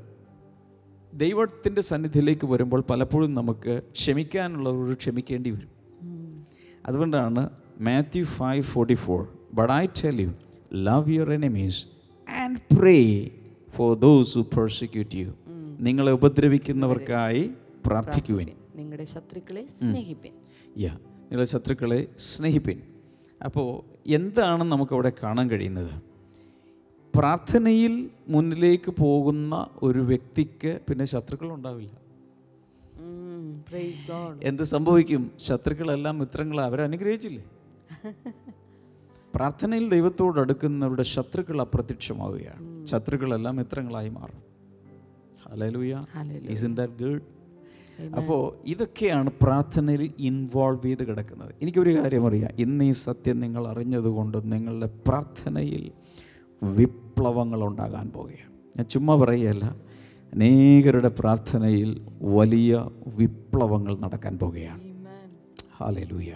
ദൈവത്തിന്റെ 1.14 1.82
സന്നിധിയിലേക്ക് 1.82 2.48
വരുമ്പോൾ 2.48 2.84
പലപ്പോഴും 2.90 3.34
നമുക്ക് 3.34 3.82
ക്ഷമിക്കാനുള്ളവരോട് 3.92 4.98
ക്ഷമിക്കേണ്ടി 4.98 5.50
വരും. 5.50 5.74
അതുകൊണ്ടാണ് 6.86 7.50
Matthew 7.80 8.24
five 8.24 8.64
forty 8.64 8.94
four. 8.94 9.28
But 9.54 9.74
I 9.74 9.86
tell 9.86 10.22
you 10.22 10.34
love 10.76 11.10
your 11.10 11.34
enemies 11.34 11.86
and 12.30 12.76
pray 12.76 13.30
for 13.76 13.98
those 13.98 14.38
who 14.38 14.42
persecute 14.42 15.16
you 15.16 15.34
നിങ്ങളെ 15.80 16.12
ഉപദ്രവിക്കുന്നവർക്കായി 16.12 17.50
പ്രാർത്ഥിക്കുവിൻ. 17.86 18.48
നിങ്ങളുടെ 18.76 19.06
ശത്രുക്കളെ 19.06 19.68
സ്നേഹിപ്പിൻ. 19.68 20.32
യാ 20.78 20.94
നിങ്ങളുടെ 20.94 21.44
ശത്രുക്കളെ 21.44 22.08
സ്നേഹിപ്പിൻ. 22.18 22.82
അപ്പോൾ 23.46 23.84
എന്താണ് 24.08 24.64
നമുക്കവിടെ 24.64 25.12
കാണാൻ 25.24 25.50
കഴിയുന്നത്? 25.50 26.02
പ്രാർത്ഥനയിൽ 27.16 28.10
മുന്നിലേക്ക് 28.30 28.92
പോകുന്ന 28.92 29.68
ഒരു 29.84 30.00
വ്യക്തിക്ക് 30.00 30.80
പിന്നെ 30.90 31.06
ശത്രുക്കൾ 31.06 31.54
ഉണ്ടാവില്ല. 31.54 32.04
എന്ത് 34.44 34.64
സംഭവിക്കും? 34.64 35.32
ശത്രുക്കളെല്ലാം 35.40 36.20
മിത്രങ്ങളെ 36.20 36.64
അവരനുഗ്രഹിച്ചില്ലേ? 36.64 37.44
പ്രാർത്ഥനയിൽ 39.36 39.90
ദൈവത്തോട് 39.90 40.40
അടുക്കുന്നവരുടെ 40.40 41.04
ശത്രുക്കൾ 41.04 41.62
അപ്രത്യക്ഷമാവുകയാണ്. 41.62 42.86
ശത്രുക്കളെല്ലാം 42.86 43.56
മിത്രങ്ങളായി 43.56 44.10
മാറും. 44.10 44.54
ഗുഡ് 46.86 47.34
അപ്പോൾ 48.06 48.56
ഇതൊക്കെയാണ് 48.66 49.32
പ്രാർത്ഥനയിൽ 49.42 50.14
ഇൻവോൾവ് 50.20 50.84
ചെയ്ത് 50.84 51.08
കിടക്കുന്നത്. 51.08 51.56
എനിക്കൊരു 51.62 51.98
കാര്യം 51.98 52.28
അറിയാം. 52.28 52.52
ഇന്ന് 52.60 52.86
ഈ 52.86 52.92
സത്യം 52.92 53.40
നിങ്ങൾ 53.40 53.68
അറിഞ്ഞതുകൊണ്ട് 53.68 54.52
നിങ്ങളുടെ 54.52 54.90
പ്രാർത്ഥനയിൽ 55.08 55.92
വിപ്ലവങ്ങൾ 56.64 57.64
ഉണ്ടാകാൻ 57.64 58.10
പോവുകയാണ്. 58.10 58.54
ഞാൻ 58.78 58.86
ചുമ്മാ 58.86 59.16
പറയുകയല്ല. 59.16 59.66
അനേകരുടെ 60.34 61.08
പ്രാർത്ഥനയിൽ 61.08 62.08
വലിയ 62.22 62.90
വിപ്ലവങ്ങൾ 63.18 64.00
നടക്കാൻ 64.00 64.38
പോവുകയാണ്. 64.38 64.82
ഹാലലൂയ 65.78 66.34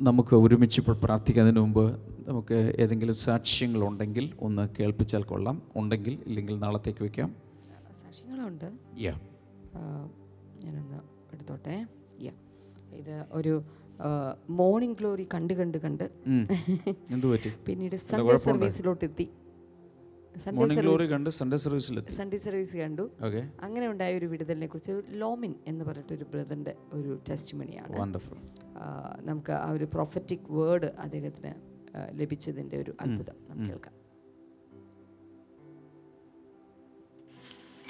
നമുക്ക് 0.00 0.34
ഒരുമിച്ച് 0.36 0.80
ഇപ്പോൾ 0.80 0.96
പ്രാർത്ഥിക്കുന്നതിന് 1.04 1.60
മുമ്പ് 1.60 1.84
നമുക്ക് 2.28 2.74
ഏതെങ്കിലും 2.78 3.14
സാക്ഷ്യങ്ങളുണ്ടെങ്കിൽ 3.14 4.32
ഒന്ന് 4.40 4.68
കേൾപ്പിച്ചാൽ 4.78 5.22
കൊള്ളാം. 5.22 5.62
ഉണ്ടെങ്കിൽ 5.76 6.18
ഇല്ലെങ്കിൽ 6.26 6.58
നാളത്തേക്ക് 6.58 7.02
വെക്കാം. 7.04 7.30
സാക്ഷ്യങ്ങളുണ്ട്. 8.02 8.72
യാ 9.00 9.14
ഞാനൊന്ന് 10.64 11.00
എടുത്തോട്ടെ. 11.34 11.86
യാ 12.22 12.32
ഇത് 12.92 13.26
ഒരു 13.32 13.62
മോർണിംഗ് 14.50 14.96
ഗ്ലോറി 14.98 15.28
കണ്ട് 15.34 15.54
കണ്ട് 15.54 15.78
കണ്ട് 15.78 16.04
പിന്നീട് 17.66 17.96
സൺഡേ 17.96 18.36
സർവീസിലോട്ട് 18.36 19.04
എത്തി 19.04 19.26
മോർണിംഗ് 20.58 20.80
ഗ്ലോറി 20.80 21.06
കണ്ട് 21.06 21.30
സൺഡേ 21.30 21.56
സർവീസിൽ 21.56 21.98
സൺഡേ 22.18 22.38
സർവീസ് 22.38 22.76
കണ്ടു. 22.76 23.04
അങ്ങനെ 23.60 23.88
ഉണ്ടായ 23.88 24.18
ഒരു 24.18 24.26
വിടുതലിനെ 24.26 24.66
കുറിച്ച് 24.66 24.94
ലോമിൻ 25.22 25.54
എന്ന് 25.66 25.84
ബ്രദറിന്റെ 26.32 26.74
ഒരു 26.94 27.20
ടെസ്റ്റ് 27.30 27.58
മണിയാണ് 27.58 28.00
വണ്ടർഫുൾ 28.00 28.40
നമുക്ക് 29.30 29.52
ആ 29.52 29.68
ഒരു 29.70 29.88
പ്രൊഫറ്റിക് 29.94 30.48
വേർഡ് 30.50 30.90
അദ്ദേഹത്തിന് 31.06 31.52
ലഭിച്ചതിന്റെ 32.20 32.76
ഒരു 32.76 32.94
അത്ഭുതം. 33.00 33.36
നമുക്ക് 33.50 33.70
കേൾക്കാം. 33.70 33.94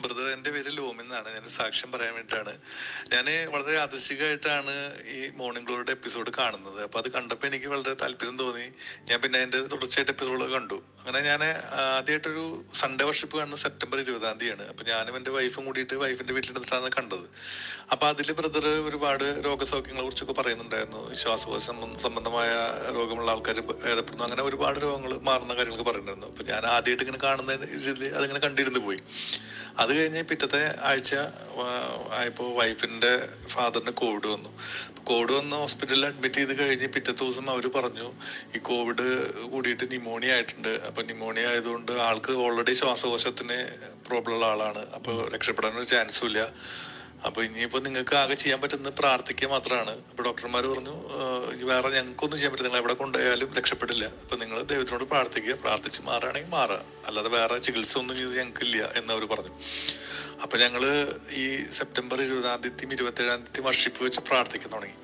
ബ്രദർ 0.03 0.27
എന്റെ 0.33 0.51
പേര് 0.51 0.77
ലോമിൻ 0.77 1.01
എന്നാണ്. 1.01 1.35
ഞാൻ 1.35 1.49
സാക്ഷ്യം 1.49 1.93
പറയാൻ 1.93 2.15
വേണ്ടിയിട്ടാണ്. 2.15 2.59
ഞാൻ 3.13 3.53
വളരെ 3.53 3.79
ആദർശികമായിട്ടാണ് 3.79 4.75
ഈ 5.09 5.31
മോർണിംഗ് 5.37 5.67
ഗ്ലോറിയുടെ 5.67 5.91
എപ്പിസോഡ് 5.91 6.31
കാണുന്നത്. 6.39 6.83
അപ്പോൾ 6.83 6.99
അത് 6.99 7.11
കണ്ടപ്പോൾ 7.11 7.47
എനിക്ക് 7.47 7.67
വളരെ 7.67 7.95
താല്പര്യം 7.95 8.39
തോന്നി. 8.39 8.67
ഞാൻ 9.11 9.21
പിന്നെ 9.21 9.39
അതിന്റെ 9.39 9.61
തുടർച്ചയായിട്ട് 9.61 10.13
എപ്പിസോഡുകൾ 10.13 10.53
കണ്ടു. 10.53 10.75
അങ്ങനെ 10.75 11.21
ഞാൻ 11.21 11.43
ആദ്യമായിട്ടൊരു 11.97 12.65
സൺഡേ 12.75 13.05
വർഷിപ്പ് 13.05 13.37
കാണുന്നത് 13.37 13.61
സെപ്റ്റംബർ 13.61 13.99
ഇരുപതാം 13.99 14.39
തീയതിയാണ്. 14.39 14.69
അപ്പോൾ 14.69 14.85
ഞാനും 14.85 15.17
എന്റെ 15.17 15.31
വൈഫും 15.31 15.65
കൂടിയിട്ട് 15.65 15.95
വൈഫിന്റെ 15.95 16.35
വീട്ടിലിരുന്നിട്ടാണ് 16.35 16.91
കണ്ടത്. 16.91 17.27
അപ്പോൾ 17.93 18.07
അതിൽ 18.07 18.33
ബ്രദർ 18.33 18.67
ഒരുപാട് 18.69 19.43
രോഗസൗഖ്യങ്ങളെ 19.45 20.05
കുറിച്ചൊക്കെ 20.05 20.33
പറയുന്നുണ്ടായിരുന്നു. 20.33 21.15
ശ്വാസകോശ 21.15 21.63
സംബന്ധമായ 22.03 22.51
രോഗമുള്ള 22.95 23.31
ആൾക്കാർ 23.31 23.59
ഏർപ്പെടുന്നു 23.59 24.25
അങ്ങനെ 24.25 24.43
ഒരുപാട് 24.43 24.79
രോഗങ്ങൾ 24.79 25.19
മാറുന്ന 25.19 25.55
കാര്യങ്ങളൊക്കെ 25.55 25.91
പറയുന്നുണ്ടായിരുന്നു. 25.91 26.31
അപ്പോൾ 26.31 26.45
ഞാൻ 26.53 26.67
ആദ്യമായിട്ട് 26.67 27.03
ഇങ്ങനെ 27.03 27.23
കാണുന്ന 27.23 27.53
രീതിയിൽ 27.55 28.15
അതിങ്ങനെ 28.15 28.41
കണ്ടിരുന്നു 28.41 28.79
പോയി. 28.79 28.99
അത് 29.85 29.92
കഴിഞ്ഞ് 29.99 30.23
പിറ്റത്തെ 30.23 30.62
ആഴ്ച 30.90 31.14
ആയപ്പോൾ 32.12 32.49
വൈഫിന്റെ 32.59 33.12
ഫാദറിന് 33.49 33.92
കോവിഡ് 34.03 34.29
വന്നു. 34.35 34.51
കോവിഡ് 35.05 35.33
വന്ന് 35.33 35.57
ഹോസ്പിറ്റലിൽ 35.57 36.07
അഡ്മിറ്റ് 36.07 36.35
ചെയ്ത് 36.35 36.55
കഴിഞ്ഞ് 36.59 36.88
പിറ്റത്തെ 36.88 37.25
ദിവസം 37.25 37.51
അവർ 37.51 37.66
പറഞ്ഞു 37.77 38.07
ഈ 38.57 38.61
കോവിഡ് 38.70 39.07
കൂടിയിട്ട് 39.53 39.87
ന്യൂമോണിയ 39.88 40.33
ആയിട്ടുണ്ട്. 40.37 40.73
അപ്പൊ 40.88 41.03
ന്യൂമോണിയ 41.03 41.47
ആയതുകൊണ്ട് 41.47 41.92
ആൾക്ക് 42.09 42.33
ഓൾറെഡി 42.47 42.73
ശ്വാസകോശത്തിന് 42.73 43.59
പ്രോബ്ലം 44.09 44.35
ഉള്ള 44.35 44.47
ആളാണ്. 44.47 44.83
അപ്പോൾ 44.99 45.16
രക്ഷപ്പെടാനൊരു 45.35 45.88
ചാൻസും 45.92 46.27
ഇല്ല. 46.27 46.40
അപ്പൊ 47.25 47.43
ഇനിയിപ്പോ 47.43 47.79
നിങ്ങൾക്ക് 47.79 48.17
ആകെ 48.17 48.35
ചെയ്യാൻ 48.35 48.61
പറ്റുന്നത് 48.61 48.93
പ്രാർത്ഥിക്കുക 48.93 49.49
മാത്രമാണ്. 49.49 49.91
അപ്പൊ 49.91 50.25
ഡോക്ടർമാർ 50.25 50.67
പറഞ്ഞു 50.67 50.91
"ആഹ് 50.91 51.53
ഇനി 51.53 51.63
വേറെ 51.63 51.89
ഞങ്ങൾക്കൊന്നും 51.89 52.39
ചെയ്യാൻ 52.39 52.53
പറ്റില്ല. 52.53 52.69
നിങ്ങൾ 52.69 52.83
എവിടെ 52.83 52.93
കൊണ്ടുപോയാലും 52.93 53.55
രക്ഷപ്പെടില്ല. 53.55 54.05
അപ്പൊ 54.05 54.37
നിങ്ങൾ 54.37 54.63
ദൈവത്തിനോട് 54.63 55.05
പ്രാർത്ഥിക്കുക. 55.05 55.55
പ്രാർത്ഥിച്ച് 55.55 56.03
മാറുകയാണെങ്കിൽ 56.03 56.51
മാറുക 56.51 56.85
അല്ലാതെ 57.07 57.29
വേറെ 57.29 57.59
ചികിത്സ 57.59 57.99
ഒന്നും 57.99 58.17
ചെയ്ത് 58.17 58.39
ഞങ്ങൾക്കില്ല 58.39 58.93
എന്ന് 58.97 59.13
അവർ 59.13 59.25
പറഞ്ഞു. 59.25 59.53
അപ്പൊ 60.43 60.59
ഞങ്ങൾ 60.59 60.83
ഈ 61.31 61.67
സെപ്റ്റംബർ 61.71 62.23
ഇരുപതാം 62.23 62.61
തീയതി 62.61 62.93
ഇരുപത്തേഴാം 62.93 63.41
തീയതി 63.41 63.61
വർഷിപ്പ് 63.61 64.05
വെച്ച് 64.05 64.21
പ്രാർത്ഥിക്കാൻ 64.21 64.73
തുടങ്ങി. 64.73 64.97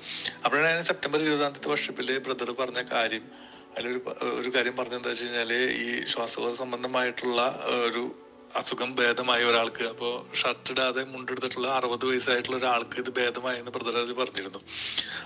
അപ്പോഴാണ് 0.45 0.83
സെപ്റ്റംബർ 0.83 1.21
ഇരുപതാം 1.21 1.53
തീയതി 1.53 1.69
വർഷിപ്പിൽ 1.69 2.19
ബ്രദർ 2.19 2.51
പറഞ്ഞ 2.51 2.81
കാര്യം 2.81 3.51
അതിലൊരു 3.71 4.15
ഒരു 4.39 4.49
കാര്യം 4.55 4.75
പറഞ്ഞെന്താ 4.75 5.09
വെച്ച് 5.09 5.25
കഴിഞ്ഞാൽ 5.25 5.53
ഈ 5.53 6.05
ശ്വാസകോശ 6.05 6.53
സംബന്ധമായിട്ടുള്ള 6.57 7.41
ഒരു 7.87 8.30
അസുഖം 8.59 8.89
ഭേദമായ 8.95 9.41
ഒരാൾക്ക്. 9.43 9.83
അപ്പോൾ 9.93 10.13
ഷർട്ട് 10.41 10.71
ഇടാതെ 10.71 11.01
മുണ്ടെടുത്തിട്ടുള്ള 11.13 11.67
അറുപത് 11.79 12.05
വയസ്സായിട്ടുള്ള 12.09 12.57
ഒരാൾക്ക് 12.57 12.97
ഇത് 13.03 13.11
ഭേദമായി 13.19 13.59
എന്ന് 13.61 13.71
ബ്രദർ 13.71 14.13
പറഞ്ഞിരുന്നു. 14.21 14.61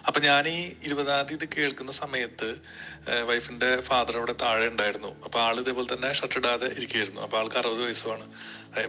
അപ്പൊ 0.08 0.20
ഞാൻ 0.28 0.48
ഈ 0.48 0.60
ഇരുപതാം 0.88 1.26
തീയതി 1.30 1.48
കേൾക്കുന്ന 1.58 1.92
സമയത്ത് 1.92 2.50
വൈഫിന്റെ 3.30 3.70
ഫാദർ 3.88 4.18
അവിടെ 4.18 4.36
താഴെ 4.44 4.68
ഉണ്ടായിരുന്നു. 4.74 5.12
അപ്പോൾ 5.26 5.40
ആൾ 5.40 5.56
ഇതേപോലെ 5.64 5.88
തന്നെ 5.94 6.12
ഷർട്ട് 6.14 6.40
ഇടാതെ 6.42 6.68
ഇരിക്കുകയായിരുന്നു. 6.78 7.22
അപ്പൊ 7.22 7.38
ആൾക്ക് 7.40 7.60
അറുപത് 7.64 7.84
വയസ്സുമാണ്. 7.88 8.28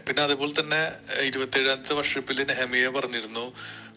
പിന്നെ 0.07 0.21
അതേപോലെ 0.23 0.53
തന്നെ 0.61 0.81
ഇരുപത്തേഴാമത്തെ 1.31 1.95
വർഷപ്പിൽ 1.95 2.39
നെഹമിയ 2.53 2.89
പറഞ്ഞിരുന്നു 2.89 3.45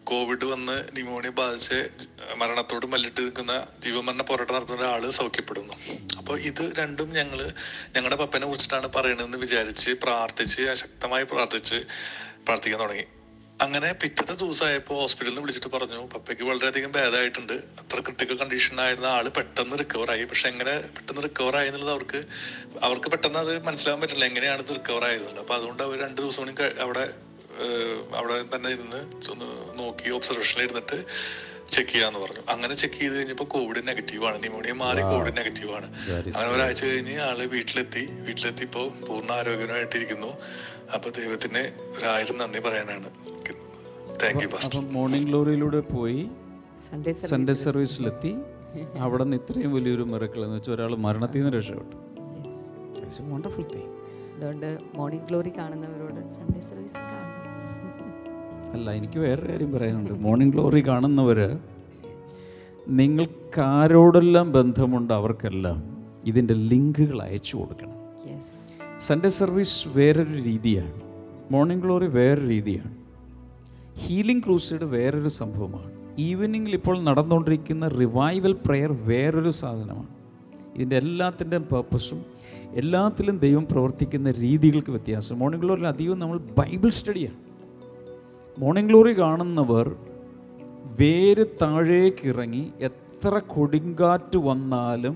കോവിഡ് 0.03 0.45
വന്ന് 0.45 0.83
ന്യൂമോണിയ 0.93 1.29
ബാധിച്ച് 1.29 1.89
മരണത്തോട് 2.35 2.85
മല്ലിട്ട് 2.85 3.21
നിൽക്കുന്ന 3.21 3.67
ജീവമരണ 3.83 4.21
പോരാട്ടം 4.21 4.55
നടത്തുന്ന 4.55 4.81
ഒരാൾ 4.81 5.09
സൗഖ്യപ്പെടുന്നു. 5.09 5.73
അപ്പോൾ 6.17 6.39
ഇത് 6.39 6.73
രണ്ടും 6.79 7.13
ഞങ്ങൾ 7.13 7.53
ഞങ്ങളുടെ 7.95 8.15
പപ്പനെ 8.15 8.45
കുറിച്ചിട്ടാണ് 8.45 8.87
പറയണതെന്ന് 8.87 9.37
വിചാരിച്ച് 9.37 9.91
പ്രാർത്ഥിച്ച് 9.91 10.75
ശക്തമായി 10.75 11.23
പ്രാർത്ഥിച്ച് 11.23 11.75
പ്രാർത്ഥിക്കാൻ 12.45 12.81
തുടങ്ങി. 12.81 13.05
അങ്ങനെ 13.61 13.93
പിറ്റത്തെ 13.93 14.33
ദിവസമായപ്പോൾ 14.33 14.93
ഹോസ്പിറ്റലിൽ 14.93 15.29
നിന്ന് 15.29 15.41
വിളിച്ചിട്ട് 15.41 15.67
പറഞ്ഞു 15.75 16.07
പപ്പയ്ക്ക് 16.13 16.43
വളരെയധികം 16.43 16.91
ഭേദമായിട്ടുണ്ട് 16.91 17.53
അത്ര 17.53 17.99
ക്രിട്ടിക്കൽ 17.99 18.37
കണ്ടീഷൻ 18.37 18.81
ആയിരുന്ന 18.81 19.05
ആൾ 19.05 19.29
പെട്ടെന്ന് 19.29 19.77
റിക്കവർ 19.79 20.11
ആയി. 20.11 20.23
പക്ഷെ 20.23 20.49
എങ്ങനെ 20.49 20.79
പെട്ടെന്ന് 20.79 21.23
റിക്കവർ 21.23 21.57
ആയെന്നുള്ളത് 21.57 21.91
അവർക്ക് 21.91 22.23
അവർക്ക് 22.83 23.09
പെട്ടെന്ന് 23.09 23.39
അത് 23.39 23.63
മനസ്സിലാക്കാൻ 23.63 24.01
പറ്റില്ല. 24.01 24.25
എങ്ങനെയാണ് 24.25 24.61
ഇത് 24.61 24.75
റിക്കവർ 24.75 25.05
ആയതെന്നുള്ളത് 25.05 25.39
അപ്പൊ 25.39 25.55
അതുകൊണ്ട് 25.55 25.83
അവർ 25.83 25.99
രണ്ട് 25.99 26.21
ദിവസം 26.21 26.41
കൂടി 26.41 26.79
അവിടെ 26.79 27.28
അവിടെ 28.17 28.35
തന്നെ 28.55 28.69
ഇരുന്ന് 28.69 29.01
ഒന്ന് 29.31 29.79
നോക്കി 29.79 30.09
ഒബ്സർവേഷനിൽ 30.09 30.63
ഇരുന്നിട്ട് 30.63 30.97
ചെക്ക് 31.69 31.91
ചെയ്യാന്ന് 31.91 32.19
പറഞ്ഞു. 32.19 32.41
അങ്ങനെ 32.49 32.73
ചെക്ക് 32.73 32.95
ചെയ്ത് 32.95 33.15
കഴിഞ്ഞപ്പോൾ 33.17 33.43
കോവിഡ് 33.43 33.87
നെഗറ്റീവ് 33.87 34.25
ആണ്. 34.25 34.37
ന്യൂമോണിയ 34.39 34.73
മാറി 34.73 35.01
കോവിഡ് 35.01 35.37
നെഗറ്റീവ് 35.37 35.71
ആണ്. 35.75 35.87
അങ്ങനെ 36.35 36.49
ഒരാഴ്ച 36.55 36.85
കഴിഞ്ഞ് 36.85 37.17
ആൾ 37.19 37.45
വീട്ടിലെത്തി. 37.55 38.03
വീട്ടിലെത്തി 38.27 38.63
ഇപ്പോൾ 38.63 38.85
പൂർണ 39.07 39.31
ആരോഗ്യമായിട്ടിരിക്കുന്നു 39.31 40.31
അപ്പൊ 40.95 41.09
ദൈവത്തിന് 41.09 41.63
ഒരായിരം 41.97 42.37
നന്ദി 42.37 42.59
പറയാനാണ്. 42.59 43.09
താങ്ക് 44.23 44.43
യു 44.43 44.47
പാസ്റ്റർ 44.47 44.81
മോർണിംഗ് 44.97 45.27
ഗ്ലോറിയിലൂടെ 45.27 45.79
പോയി. 45.95 46.29
സൺഡേ 47.31 47.53
സർവീസിലെത്തി 47.53 48.33
അവിടെ 49.03 49.23
നിന്ന് 49.23 49.37
ഇത്രയും 49.37 49.73
വലിയൊരു 49.73 50.03
മിറക്കൾ 50.03 50.43
എന്ന് 50.43 50.55
വെച്ചാൽ 50.55 50.73
ഒരാൾ 50.73 50.95
മരണത്തിൽ 50.95 51.39
നിന്ന് 51.39 51.53
രക്ഷപ്പെട്ടു. 51.57 51.95
വണ്ടർഫുൾ 53.31 53.65
തിങ് 53.73 53.89
അതുകൊണ്ട് 54.35 54.77
മോർണിംഗ് 54.95 55.27
ഗ്ലോറി 55.27 55.49
കാണുന്നവരോട് 55.57 56.21
സൺഡേ 56.35 56.61
സർവീസ് 56.69 56.97
അല്ല 58.73 58.91
എനിക്ക് 58.91 59.19
വേറെ 59.19 59.47
കാര്യം 59.47 59.71
പറയാനുണ്ട്. 59.73 60.11
മോർണിംഗ് 60.11 60.53
ഗ്ലോറി 60.53 60.87
കാണുന്നവർ 60.87 61.59
നിങ്ങൾക്ക് 62.87 63.61
ആരോടെല്ലാം 63.61 64.51
ബന്ധമുണ്ട് 64.51 65.13
അവർക്കെല്ലാം 65.13 65.97
ഇതിന്റെ 66.25 66.53
ലിങ്കുകൾ 66.53 67.21
അയച്ചു 67.21 67.57
കൊടുക്കണം. 67.57 67.93
സൺഡേ 68.99 69.29
സർവീസ് 69.29 69.87
വേറൊരു 69.87 70.41
രീതിയാണ്. 70.41 71.01
മോർണിംഗ് 71.51 71.83
ഗ്ലോറി 71.83 72.07
വേറൊരു 72.07 72.47
രീതിയാണ്. 72.47 72.95
ഹീലിംഗ് 73.97 74.43
ക്രൂസൈഡ് 74.43 74.81
വേറൊരു 74.81 75.29
സംഭവമാണ്. 75.29 75.91
ഈവനിങ്ങിൽ 76.19 76.73
ഇപ്പോൾ 76.73 77.01
നടന്നുകൊണ്ടിരിക്കുന്ന 77.01 77.87
റിവൈവൽ 77.87 78.53
പ്രെയർ 78.53 78.97
വേറൊരു 79.01 79.49
സാധനമാണ്. 79.49 80.07
ഇതിന്റെ 80.75 80.97
എല്ലാത്തിന്റെയും 80.97 81.63
പേർപ്പസും 81.63 82.25
എല്ലാത്തിലും 82.71 83.39
ദൈവം 83.39 83.67
പ്രവർത്തിക്കുന്ന 83.71 84.31
രീതികൾക്ക് 84.31 84.89
വ്യത്യാസം. 84.89 85.39
മോർണിംഗ് 85.39 85.65
ഗ്ലോറിൽ 85.65 85.87
അധികവും 85.87 86.19
നമ്മൾ 86.19 86.37
ബൈബിൾ 86.37 86.89
സ്റ്റഡിയാണ് 86.89 87.48
മോർണിംഗ് 88.61 88.89
ഗ്ലോറി 88.89 89.13
കാണുന്നവർ 89.19 89.87
വേര് 90.99 91.45
താഴേക്ക് 91.61 92.23
ഇറങ്ങി 92.31 92.63
എത്ര 92.87 93.33
കൊടുങ്കാറ്റ് 93.53 94.37
വന്നാലും 94.47 95.15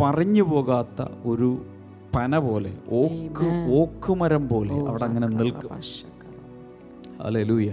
പറഞ്ഞു 0.00 0.42
പോകാത്ത 0.42 1.06
ഒരു 1.30 1.48
പന 2.16 2.38
പോലെ 2.38 2.72
ഓക്ക് 3.00 3.48
ഓക്കുമരം 3.80 4.44
പോലെ 4.48 4.76
അവിടെ 4.88 5.04
അങ്ങനെ 5.04 5.28
നിൽക്കും. 5.40 5.70
അല്ലെ 7.26 7.42
ലൂയ 7.44 7.70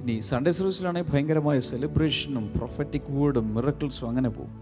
ഇനി 0.00 0.16
സൺഡേ 0.30 0.50
സർവീസിലാണെങ്കിൽ 0.58 1.12
ഭയങ്കരമായ 1.12 1.58
സെലിബ്രേഷനും 1.70 2.46
പ്രൊഫറ്റിക് 2.56 3.10
വേർഡും 3.18 3.54
മിറക്കിൾസും 3.54 4.08
അങ്ങനെ 4.08 4.28
പോകും. 4.28 4.54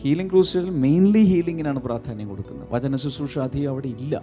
ഹീലിംഗ് 0.00 0.30
ക്രൂസിൽ 0.32 0.66
മെയിൻലി 0.84 1.22
ഹീലിങ്ങിനാണ് 1.32 1.80
പ്രാധാന്യം 1.86 2.28
കൊടുക്കുന്നത്. 2.28 2.68
വചന 2.74 2.96
ശുശ്രൂഷ 2.96 3.38
അധികം 3.38 3.70
അവിടെ 3.70 3.88
ഇല്ല. 3.88 4.14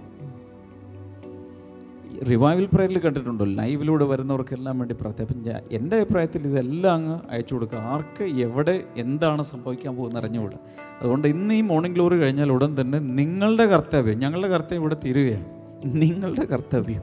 റിവൈവൽ 2.30 2.70
പ്രയറിൽ 2.74 3.00
കണ്ടിട്ടുണ്ടോ? 3.00 3.46
ലൈവിലൂടെ 3.46 4.06
വരുന്നവർക്കെല്ലാം 4.06 4.80
വേണ്ടി 4.80 4.96
പ്രാർത്ഥന 5.02 5.26
ഞാൻ 5.36 5.62
എന്റെ 5.72 5.96
അഭിപ്രായത്തിൽ 5.96 6.48
ഇതെല്ലാം 6.48 6.96
അങ്ങ് 6.96 7.20
അയച്ചു 7.30 7.54
കൊടുക്കുക. 7.54 7.78
ആർക്ക് 7.78 8.24
എവിടെ 8.24 8.84
എന്താണ് 8.98 9.44
സംഭവിക്കാൻ 9.44 9.96
പോകുന്ന 9.96 10.20
അറിഞ്ഞുകൂടാ. 10.20 10.58
അതുകൊണ്ട് 11.02 11.28
ഇന്ന് 11.28 11.54
ഈ 11.54 11.62
മോർണിംഗ് 11.62 11.96
ഗ്ലോറി 11.96 12.18
കഴിഞ്ഞാൽ 12.18 12.52
ഉടൻ 12.52 12.82
തന്നെ 12.82 13.00
നിങ്ങളുടെ 13.00 13.66
കർത്തവ്യം 13.66 14.20
ഞങ്ങളുടെ 14.20 14.48
കർത്തവ്യം 14.48 14.82
ഇവിടെ 14.82 14.98
തീരുകയാണ്. 15.06 15.46
നിങ്ങളുടെ 15.86 16.46
കർത്തവ്യം. 16.46 17.02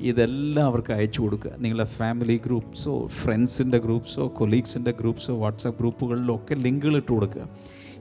ഇതെല്ലാം 0.00 0.66
അവർക്ക് 0.66 0.92
അയച്ചു 0.92 1.22
കൊടുക്കുക. 1.22 1.52
നിങ്ങളുടെ 1.58 1.84
ഫാമിലി 1.84 2.40
ഗ്രൂപ്പ്സോ 2.46 3.06
ഫ്രണ്ട്സിന്റെ 3.06 3.78
ഗ്രൂപ്പ്സോ 3.78 4.32
കൊലീഗ്സിന്റെ 4.36 4.90
ഗ്രൂപ്പ്സോ 4.90 5.38
വാട്സപ്പ് 5.38 5.78
ഗ്രൂപ്പുകളിലോ 5.78 6.36
ഒക്കെ 6.36 6.54
ലിങ്കുകൾ 6.54 6.96
ഇട്ട് 6.96 7.12
കൊടുക്കുക. 7.12 7.48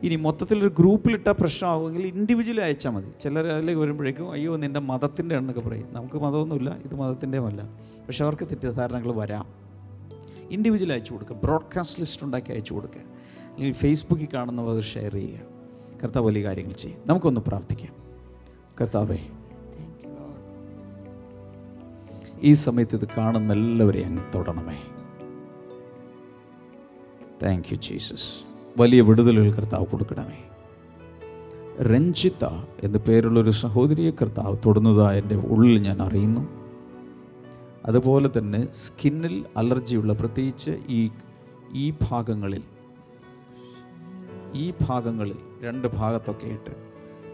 ഇനി 0.04 0.16
മൊത്തത്തിലൊരു 0.16 0.74
ഗ്രൂപ്പിലിട്ട 0.80 1.28
പ്രശ്നമാകുമെങ്കിൽ 1.28 2.08
ഇൻഡിവിജ്വലി 2.08 2.60
അയച്ചാൽ 2.60 2.92
മതി. 2.92 3.12
ചിലരിലേക്ക് 3.20 3.82
വരുമ്പോഴേക്കും 3.82 4.32
അയ്യോ 4.32 4.56
നിന്റെ 4.56 4.80
മതത്തിന്റെ 4.80 5.36
ആണെന്നൊക്കെ 5.36 5.62
പറയും. 5.62 5.94
നമുക്ക് 5.94 6.16
മതമൊന്നുമില്ല 6.16 6.78
ഇത് 6.86 6.96
മതത്തിന്റെയുമല്ല 6.96 7.64
പക്ഷെ 8.08 8.24
അവർക്ക് 8.24 8.46
തെറ്റിദ്ധാരണകൾ 8.46 9.12
വരാം. 9.12 9.54
ഇൻഡിവിജ്വൽ 10.52 10.92
അയച്ചു 10.92 11.14
കൊടുക്കുക 11.14 11.36
ബ്രോഡ്കാസ്റ്റ് 11.36 12.00
ലിസ്റ്റ് 12.00 12.24
ഉണ്ടാക്കി 12.24 12.52
അയച്ചു 12.52 12.74
കൊടുക്കുക 12.74 13.00
അല്ലെങ്കിൽ 13.00 13.74
ഫേസ്ബുക്കിൽ 13.74 14.28
കാണുന്നവർ 14.34 14.76
അത് 14.76 14.84
ഷെയർ 14.84 15.14
ചെയ്യുക. 15.14 15.40
കർത്താവ് 16.04 16.26
വലിയ 16.26 16.44
കാര്യങ്ങൾ 16.44 16.74
ചെയ്യും. 16.74 17.00
നമുക്കൊന്ന് 17.08 17.42
പ്രാർത്ഥിക്കാം. 17.42 17.96
കർത്താവേ 18.82 19.18
ഈ 22.42 22.54
സമയത്ത് 22.54 22.96
ഇത് 22.96 23.08
കാണുന്ന 23.18 23.54
എല്ലാവരെയും 23.54 24.06
അങ്ങ് 24.06 24.24
തൊടണമേ. 24.36 24.78
താങ്ക് 27.44 27.66
യു 27.72 27.78
ജീസസ് 27.78 28.57
വലിയ 28.80 29.02
വിടുതലുകൾ 29.02 29.52
കർത്താവ് 29.52 29.86
കൊടുക്കണമേ. 29.86 30.40
രഞ്ജിത്ത 31.84 32.46
എന്ന 32.84 32.98
പേരുള്ളൊരു 32.98 33.52
സഹോദരിയെ 33.52 34.12
കർത്താവ് 34.12 34.58
തൊടുന്നതായി 34.66 35.22
എന്റെ 35.22 35.36
ഉള്ളിൽ 35.36 35.82
ഞാൻ 35.82 36.02
അറിയുന്നു. 36.02 36.48
അതുപോലെ 37.86 38.30
തന്നെ 38.38 38.72
സ്കിന്നിൽ 38.74 39.46
അലർജിയുള്ള 39.58 40.13
പ്രത്യേകിച്ച് 40.13 40.72
ഈ 40.90 41.10
ഈ 41.74 41.94
ഭാഗങ്ങളിൽ 42.10 42.63
ഈ 44.56 44.74
ഭാഗങ്ങളിൽ 44.88 45.36
രണ്ട് 45.63 45.88
ഭാഗത്തൊക്കെ 45.88 46.46
ആയിട്ട് 46.46 46.76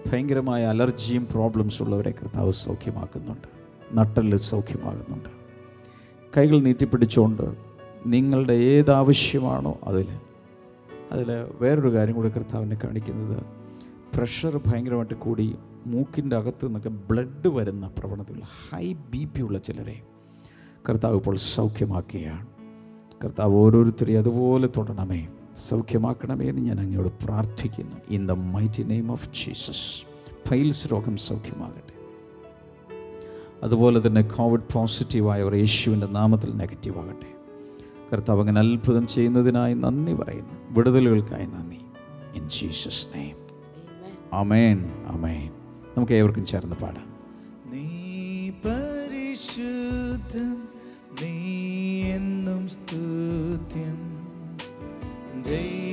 ഭയങ്കരമായ 0.10 0.64
അലർജിയും 0.64 1.28
പ്രോബ്ലംസ് 1.32 1.84
ഉള്ളവരെ 1.84 2.12
കർത്താവ് 2.12 2.52
സൗഖ്യമാക്കുന്നുണ്ട്. 2.52 3.48
നട്ടൽ 3.94 4.36
സൗഖ്യമാകുന്നുണ്ട് 4.36 5.30
കൈകൾ 6.38 6.60
നീട്ടിപ്പിടിച്ചുകൊണ്ട് 6.60 7.56
നിങ്ങളുടെ 8.06 8.54
ഏതാവശ്യമാണോ 8.54 9.78
അതിൽ 9.84 10.08
അതിൽ 11.12 11.46
വേറൊരു 11.62 11.94
കാര്യം 11.94 12.16
കൂടി 12.16 12.30
കർത്താവിനെ 12.30 12.78
കാണിക്കുന്നത്. 12.84 13.44
പ്രഷർ 14.16 14.62
ഭയങ്കരമായിട്ട് 14.68 15.14
കൂടി 15.14 15.56
മൂക്കിന്റെ 15.88 16.36
അകത്ത് 16.36 16.66
നിന്നൊക്കെ 16.66 16.90
ബ്ലഡ് 16.90 17.48
വരുന്ന 17.48 17.92
പ്രവണതയുള്ള 18.00 18.46
ഹൈ 18.72 18.94
ബി 18.94 19.26
പി 19.26 19.42
ഉള്ള 19.42 19.58
ചിലരെ 19.58 20.02
കർത്താവ് 20.90 21.16
ഇപ്പോൾ 21.16 21.36
സൗഖ്യമാക്കുകയാണ്. 21.36 22.48
കർത്താവ് 23.24 23.56
ഓരോരുത്തരെയും 23.56 24.20
അതുപോലെ 24.20 24.70
തൊടണമേ. 24.78 25.28
സൗഖ്യമാക്കണമേ 25.56 26.50
എന്ന് 26.50 26.62
ഞാൻ 26.62 26.80
അങ്ങയോട് 26.80 27.26
പ്രാർത്ഥിക്കുന്നു. 27.26 27.96
In 28.10 28.28
the 28.28 28.32
mighty 28.32 28.84
name 28.84 29.12
of 29.12 29.30
Jesus 29.30 30.06
piles 30.50 30.88
രോഗം 30.92 31.18
സൗഖ്യമാകട്ടെ. 31.18 31.94
അതുപോലെ 33.64 34.08
തന്നെ 34.08 34.22
കോവിഡ് 34.22 34.74
പോസിറ്റീവായവർ 34.74 35.56
യേശുവിന്റെ 35.56 36.08
നാമത്തിൽ 36.08 36.56
നെഗറ്റീവ് 36.56 36.98
ആകട്ടെ 37.00 37.33
കർത്താവ് 38.14 38.40
അങ്ങനെ 38.40 38.60
അത്ഭുതം 38.60 39.08
ചെയ്യുന്നതിനായി 39.08 39.74
നന്ദി 39.74 40.14
പറയുന്നു. 40.14 40.54
വിടുതലുകൾക്കായി 40.70 41.46
നന്ദി. 41.46 41.80
In 42.36 42.50
Jesus 42.50 43.08
name 43.16 43.36
amen 44.34 44.92
amen 45.08 45.52
നമുക്ക് 45.98 46.14
ഏവർക്കും 46.14 46.46
ചേർന്ന് 46.46 46.76
പാടാം. 46.76 47.14
നീ 47.74 48.50
പരിശുദ്ധൻ 48.50 50.68
നീ 51.22 52.04
എന്നും 52.04 52.68
സ്തുത്യൻ. 52.68 53.98
ദൈവമേ 55.42 55.93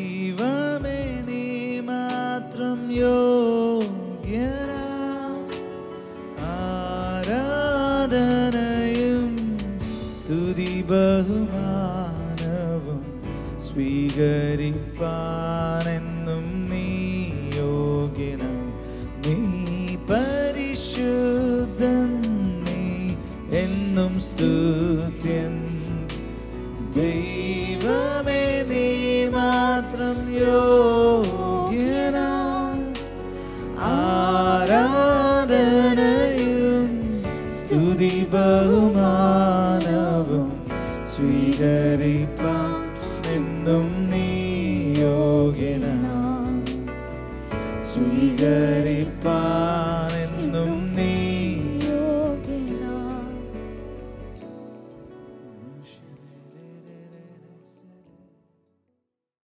far. 15.00 15.29